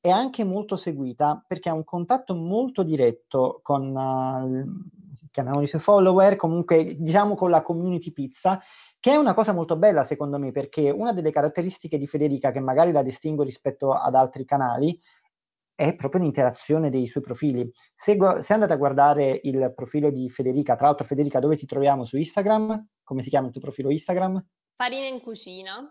[0.05, 6.37] è anche molto seguita perché ha un contatto molto diretto con uh, chiamiamoli suoi follower,
[6.37, 8.61] comunque diciamo con la community pizza
[9.01, 12.61] che è una cosa molto bella secondo me, perché una delle caratteristiche di Federica che
[12.61, 15.01] magari la distingue rispetto ad altri canali
[15.75, 17.73] è proprio l'interazione dei suoi profili.
[17.95, 22.05] Se, se, andate a guardare il profilo di Federica, tra l'altro Federica dove ti troviamo
[22.05, 22.89] su Instagram?
[23.03, 24.47] Come si chiama il tuo profilo Instagram?
[24.77, 25.91] Farina in cucina.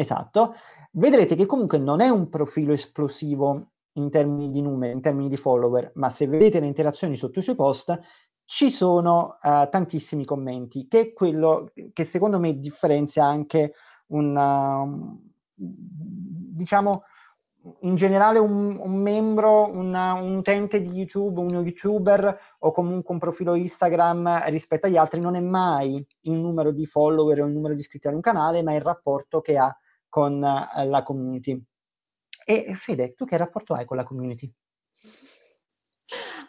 [0.00, 0.54] Esatto,
[0.92, 5.36] vedrete che comunque non è un profilo esplosivo in termini di numeri, in termini di
[5.36, 8.00] follower, ma se vedete le interazioni sotto i suoi post,
[8.46, 13.74] ci sono uh, tantissimi commenti, che è quello che secondo me differenzia anche
[14.06, 15.20] un, uh,
[15.54, 17.02] diciamo,
[17.80, 23.20] in generale un, un membro, una, un utente di YouTube, un youtuber o comunque un
[23.20, 27.74] profilo Instagram rispetto agli altri non è mai il numero di follower o il numero
[27.74, 29.76] di iscritti ad un canale, ma il rapporto che ha
[30.10, 31.58] con uh, la community.
[32.44, 34.52] E Fede, tu che rapporto hai con la community?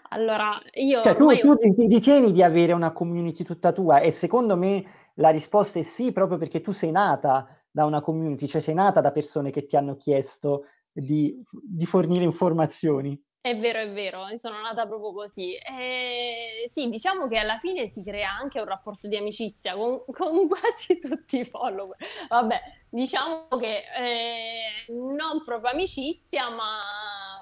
[0.09, 1.01] Allora, io...
[1.01, 1.55] Cioè, tu, tu
[1.87, 4.83] ritieni di avere una community tutta tua e secondo me
[5.15, 8.99] la risposta è sì, proprio perché tu sei nata da una community, cioè sei nata
[8.99, 13.17] da persone che ti hanno chiesto di, di fornire informazioni.
[13.43, 15.55] È vero, è vero, sono nata proprio così.
[15.55, 20.47] E sì, diciamo che alla fine si crea anche un rapporto di amicizia con, con
[20.47, 21.97] quasi tutti i follower.
[22.29, 26.79] Vabbè, diciamo che eh, non proprio amicizia, ma,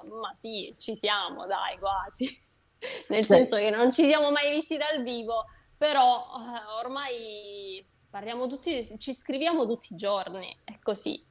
[0.04, 2.24] ma sì, ci siamo, dai, quasi.
[3.08, 3.26] nel Beh.
[3.26, 5.44] senso che non ci siamo mai visti dal vivo,
[5.76, 11.22] però eh, ormai parliamo tutti, ci scriviamo tutti i giorni, è così.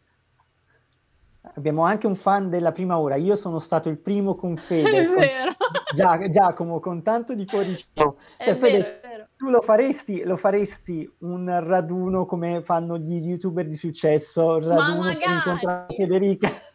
[1.55, 5.05] Abbiamo anche un fan della prima ora, io sono stato il primo con Fede, è
[5.05, 5.15] con...
[5.15, 5.51] vero.
[5.93, 8.17] Gia- Giacomo, con tanto di cuoricino.
[8.37, 9.27] È cioè, vero, è vero.
[9.35, 15.03] tu lo faresti, lo faresti un raduno come fanno gli youtuber di successo, un raduno
[15.03, 16.47] per incontrare Federica?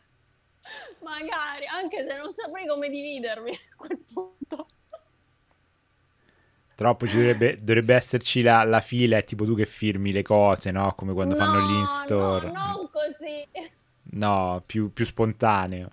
[1.02, 4.66] Magari, anche se non saprei come dividermi a quel punto.
[6.74, 10.72] Troppo ci dovrebbe, dovrebbe esserci la, la, fila, è tipo tu che firmi le cose,
[10.72, 10.92] no?
[10.96, 12.46] Come quando no, fanno gli in-store.
[12.46, 13.46] No, non così.
[14.14, 15.90] No, più, più spontaneo.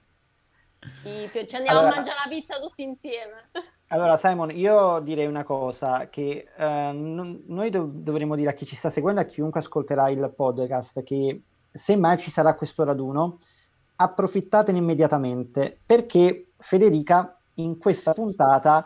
[1.02, 3.50] Sì, ci andiamo allora, a mangiare la pizza tutti insieme.
[3.88, 8.66] Allora, Simon, io direi una cosa, che eh, non, noi dov- dovremmo dire a chi
[8.66, 11.42] ci sta seguendo, a chiunque ascolterà il podcast, che
[11.72, 13.40] se mai ci sarà questo raduno,
[13.96, 18.86] approfittatene immediatamente, perché Federica in questa puntata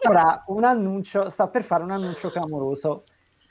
[0.00, 3.02] farà un annuncio, sta per fare un annuncio clamoroso.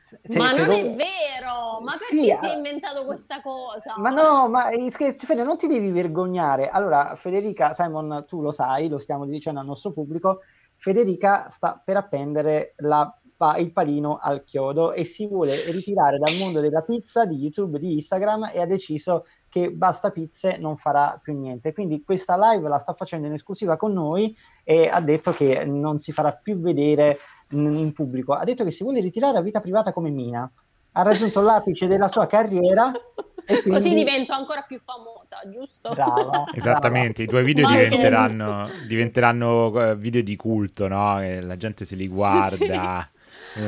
[0.01, 0.73] Se, ma non lo...
[0.73, 3.93] è vero, ma perché sì, si è inventato questa cosa?
[3.97, 6.69] Ma no, ma Fede, non ti devi vergognare.
[6.69, 10.39] Allora, Federica, Simon, tu lo sai, lo stiamo dicendo al nostro pubblico,
[10.75, 13.15] Federica sta per appendere la,
[13.57, 17.93] il palino al chiodo e si vuole ritirare dal mondo della pizza, di YouTube, di
[17.93, 21.73] Instagram e ha deciso che Basta Pizze non farà più niente.
[21.73, 25.99] Quindi questa live la sta facendo in esclusiva con noi e ha detto che non
[25.99, 27.19] si farà più vedere
[27.51, 28.33] in pubblico.
[28.33, 30.51] Ha detto che si vuole ritirare a vita privata come Mina.
[30.95, 32.91] Ha raggiunto l'apice della sua carriera
[33.45, 33.69] e quindi...
[33.81, 35.89] Così divento ancora più famosa, giusto?
[35.89, 37.23] Brava, Esattamente, brava.
[37.23, 41.21] i tuoi video diventeranno, diventeranno, eh, video di culto, no?
[41.21, 43.09] E la gente se li guarda.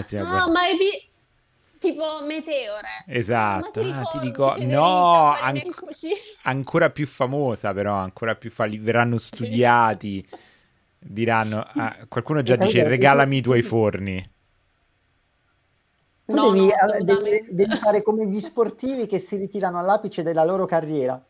[0.06, 0.18] Sì.
[0.18, 1.10] No, ma è vi-
[1.80, 3.04] tipo Meteore.
[3.08, 5.62] Esatto, ti, ah, ti, dico, no, an-
[6.44, 10.28] ancora più famosa però, ancora più fa- verranno studiati,
[10.98, 14.34] diranno, ah, qualcuno già dice regalami i tuoi forni.
[16.26, 20.44] Tu no, devi, no, devi, devi, fare come gli sportivi che si ritirano all'apice della
[20.44, 21.24] loro carriera.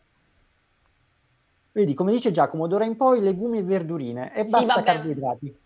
[1.74, 5.58] Vedi, come dice Giacomo, d'ora in poi legumi e verdurine e basta sì, carboidrati.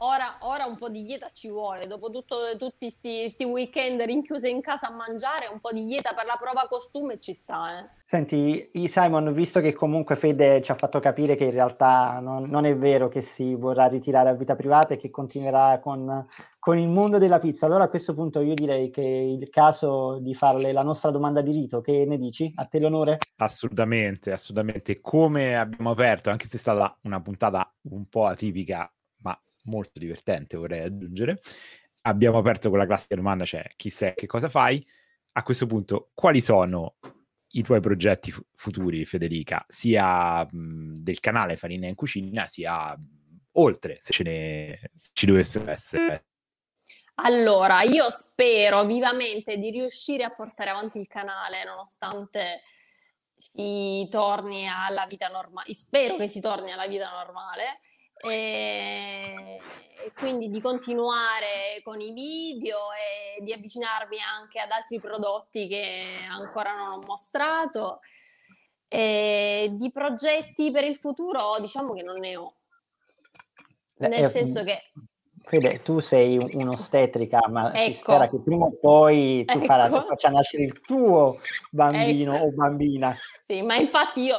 [0.00, 4.60] Ora, ora, un po' di dieta ci vuole, dopo tutto, tutti questi weekend rinchiuse in
[4.60, 7.80] casa a mangiare, un po' di dieta per la prova costume ci sta.
[7.80, 7.88] Eh.
[8.04, 12.64] Senti, Simon, visto che comunque Fede ci ha fatto capire che in realtà non, non
[12.64, 16.28] è vero che si vorrà ritirare a vita privata e che continuerà con,
[16.60, 20.20] con, il mondo della pizza, allora a questo punto io direi che è il caso
[20.20, 22.52] di farle la nostra domanda di rito, che ne dici?
[22.54, 23.18] A te l'onore?
[23.38, 25.00] Assolutamente, assolutamente.
[25.00, 28.88] Come abbiamo aperto, anche se è stata una puntata un po' atipica,
[29.68, 31.40] molto divertente, vorrei aggiungere.
[32.02, 34.84] Abbiamo aperto con la classica domanda, cioè chi sei, che cosa fai?
[35.32, 36.96] A questo punto, quali sono
[37.52, 43.40] i tuoi progetti f- futuri, Federica, sia mh, del canale Farina in Cucina, sia mh,
[43.52, 46.24] oltre, se ce ne ci dovessero essere?
[47.20, 52.62] Allora, io spero vivamente di riuscire a portare avanti il canale nonostante
[53.34, 55.72] si torni alla vita normale.
[55.74, 57.80] Spero che si torni alla vita normale
[58.20, 59.60] e,
[60.04, 66.18] e quindi di continuare con i video e di avvicinarmi anche ad altri prodotti che
[66.28, 68.00] ancora non ho mostrato.
[68.90, 72.54] E di progetti per il futuro diciamo che non ne ho.
[73.98, 74.90] Eh, Nel eh, senso che
[75.48, 77.92] Fede, tu sei un'ostetrica, ma ecco.
[77.92, 79.64] si spera che prima o poi tu ecco.
[79.64, 81.40] farai, faccia nascere il tuo
[81.70, 82.44] bambino ecco.
[82.44, 83.16] o bambina.
[83.40, 84.36] Sì, ma infatti io,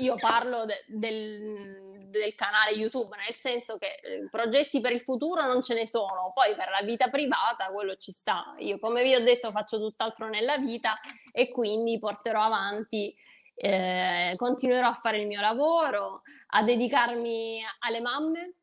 [0.00, 5.46] io parlo de, del, del canale YouTube, nel senso che eh, progetti per il futuro
[5.46, 8.54] non ce ne sono, poi per la vita privata quello ci sta.
[8.58, 10.98] Io come vi ho detto faccio tutt'altro nella vita
[11.32, 13.14] e quindi porterò avanti,
[13.54, 18.54] eh, continuerò a fare il mio lavoro, a dedicarmi alle mamme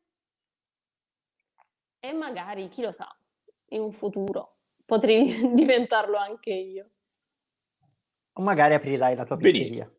[2.00, 3.08] e magari, chi lo sa,
[3.70, 6.90] in un futuro potrei diventarlo anche io.
[8.32, 9.90] O magari aprirai la tua pizzeria.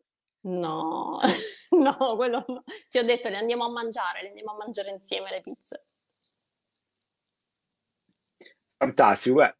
[0.42, 1.20] No,
[1.72, 2.64] no, quello no.
[2.88, 5.84] Ti ho detto, le andiamo a mangiare, le andiamo a mangiare insieme le pizze.
[8.76, 9.54] Fantastico, beh,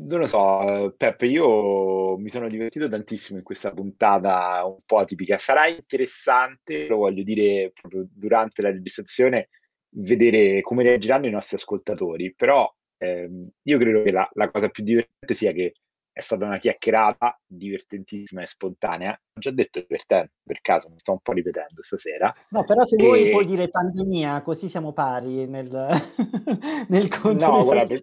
[0.00, 5.38] non lo so, Peppe, io mi sono divertito tantissimo in questa puntata un po' atipica.
[5.38, 9.48] Sarà interessante, lo voglio dire proprio durante la registrazione,
[9.96, 14.84] vedere come reagiranno i nostri ascoltatori, però ehm, io credo che la, la cosa più
[14.84, 15.72] divertente sia che
[16.16, 19.12] è stata una chiacchierata divertentissima e spontanea.
[19.12, 22.32] Ho già detto divertente, per caso, mi sto un po' ripetendo stasera.
[22.48, 23.04] No, però se e...
[23.04, 25.68] vuoi puoi dire pandemia, così siamo pari nel,
[26.88, 27.46] nel conto.
[27.46, 27.94] No, guarda,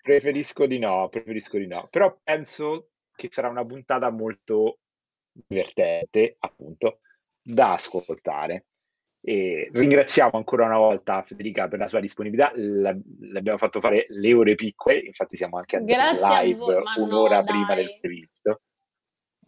[0.00, 1.88] preferisco di no, preferisco di no.
[1.90, 4.78] Però penso che sarà una puntata molto
[5.32, 7.00] divertente, appunto,
[7.42, 8.66] da ascoltare.
[9.28, 12.50] E ringraziamo ancora una volta Federica per la sua disponibilità.
[12.54, 17.74] l'abbiamo fatto fare le ore piccole, infatti siamo anche andati live voi, un'ora no, prima
[17.74, 18.62] del previsto.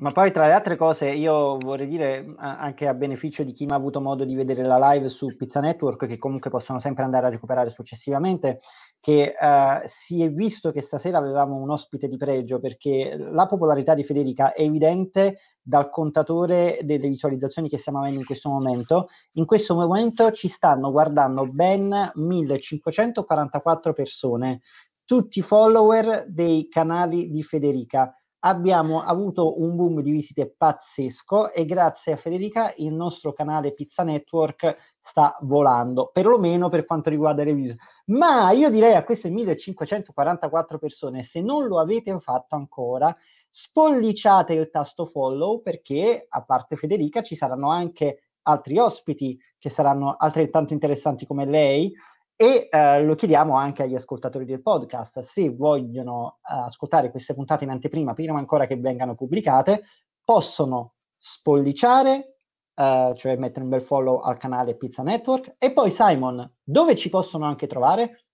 [0.00, 3.72] Ma poi tra le altre cose io vorrei dire anche a beneficio di chi non
[3.72, 7.28] ha avuto modo di vedere la live su Pizza Network, che comunque possono sempre andare
[7.28, 8.60] a recuperare successivamente,
[9.00, 13.94] che eh, si è visto che stasera avevamo un ospite di pregio perché la popolarità
[13.94, 19.08] di Federica è evidente dal contatore delle visualizzazioni che stiamo avendo in questo momento.
[19.32, 24.60] In questo momento ci stanno guardando ben 1544 persone,
[25.04, 32.12] tutti follower dei canali di Federica abbiamo avuto un boom di visite pazzesco e grazie
[32.12, 37.74] a Federica il nostro canale Pizza Network sta volando, perlomeno per quanto riguarda le views.
[38.06, 43.14] Ma io direi a queste 1544 persone, se non lo avete fatto ancora,
[43.48, 50.14] spolliciate il tasto follow perché a parte Federica ci saranno anche altri ospiti che saranno
[50.16, 51.92] altrettanto interessanti come lei
[52.36, 57.64] e eh, lo chiediamo anche agli ascoltatori del podcast, se vogliono eh, ascoltare queste puntate
[57.64, 59.82] in anteprima, prima ancora che vengano pubblicate,
[60.24, 62.36] possono spolliciare,
[62.80, 65.56] eh, cioè mettere un bel follow al canale Pizza Network.
[65.58, 68.24] E poi Simon, dove ci possono anche trovare?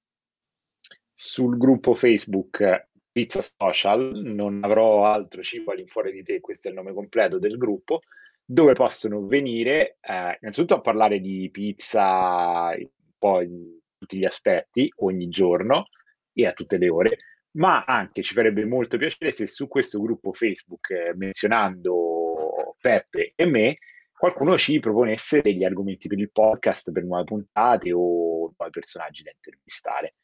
[1.13, 6.77] Sul gruppo Facebook Pizza Social, non avrò altro cibo all'infuori di te, questo è il
[6.77, 8.01] nome completo del gruppo,
[8.45, 12.89] dove possono venire eh, innanzitutto a parlare di pizza, un
[13.19, 15.87] po' in tutti gli aspetti ogni giorno
[16.33, 17.19] e a tutte le ore,
[17.53, 23.47] ma anche ci farebbe molto piacere se su questo gruppo Facebook, eh, menzionando Peppe e
[23.47, 23.79] me,
[24.17, 29.31] qualcuno ci proponesse degli argomenti per il podcast, per nuove puntate o nuovi personaggi da
[29.31, 30.15] intervistare.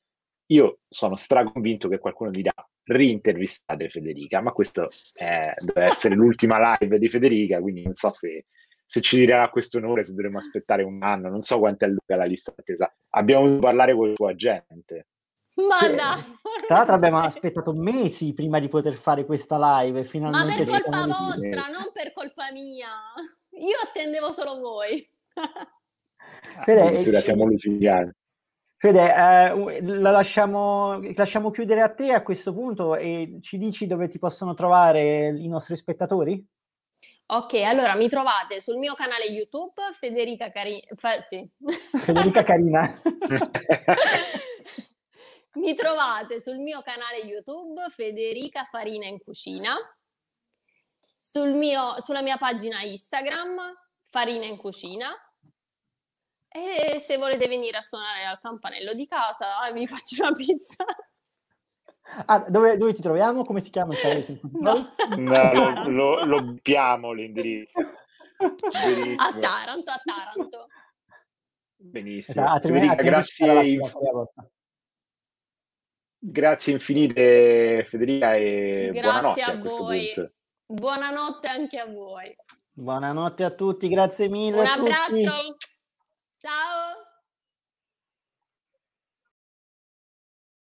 [0.46, 2.52] Io sono straconvinto che qualcuno dirà
[2.84, 8.46] rintervistate Federica, ma questo eh, deve essere l'ultima live di Federica, quindi non so se
[8.92, 12.14] se ci dirà questo onore, se dovremo aspettare un anno, non so quanto è lunga
[12.14, 12.94] la lista attesa.
[13.14, 15.06] Abbiamo dovuto parlare con il tuo agente.
[15.66, 16.20] Ma che, dai!
[16.66, 20.04] Tra l'altro abbiamo aspettato mesi prima di poter fare questa live.
[20.04, 22.90] Finalmente Ma per colpa vostra, non per colpa mia.
[23.62, 25.08] Io attendevo solo voi.
[26.64, 28.10] Fede, siamo lusingani.
[28.76, 34.08] Fede, eh, la lasciamo, lasciamo chiudere a te a questo punto e ci dici dove
[34.08, 36.44] ti possono trovare i nostri spettatori?
[37.26, 40.82] Ok, allora mi trovate sul mio canale YouTube Federica Carina.
[40.96, 41.22] Fa...
[41.22, 41.48] Sì.
[42.02, 43.00] Federica Carina.
[45.54, 49.76] mi trovate sul mio canale YouTube Federica Farina in Cucina.
[51.24, 53.56] Sul mio, sulla mia pagina Instagram
[54.02, 55.08] Farina in Cucina.
[56.48, 60.84] E se volete venire a suonare al campanello di casa, vi faccio una pizza.
[62.26, 63.44] Ah, dove, dove, ti troviamo?
[63.44, 64.40] Come si chiama il paese?
[64.54, 67.80] No, no lo, lo, lo abbiamo l'indirizzo.
[68.82, 69.14] Benissimo.
[69.22, 70.66] A Taranto, a Taranto.
[71.76, 72.44] Benissimo.
[72.44, 73.78] Esatto, Federica, grazie.
[76.18, 80.32] Grazie infinite Federica e grazie buonanotte a, a voi.
[80.72, 82.34] Buonanotte anche a voi.
[82.72, 84.58] Buonanotte a tutti, grazie mille.
[84.58, 85.56] Un abbraccio.
[86.38, 87.11] Ciao.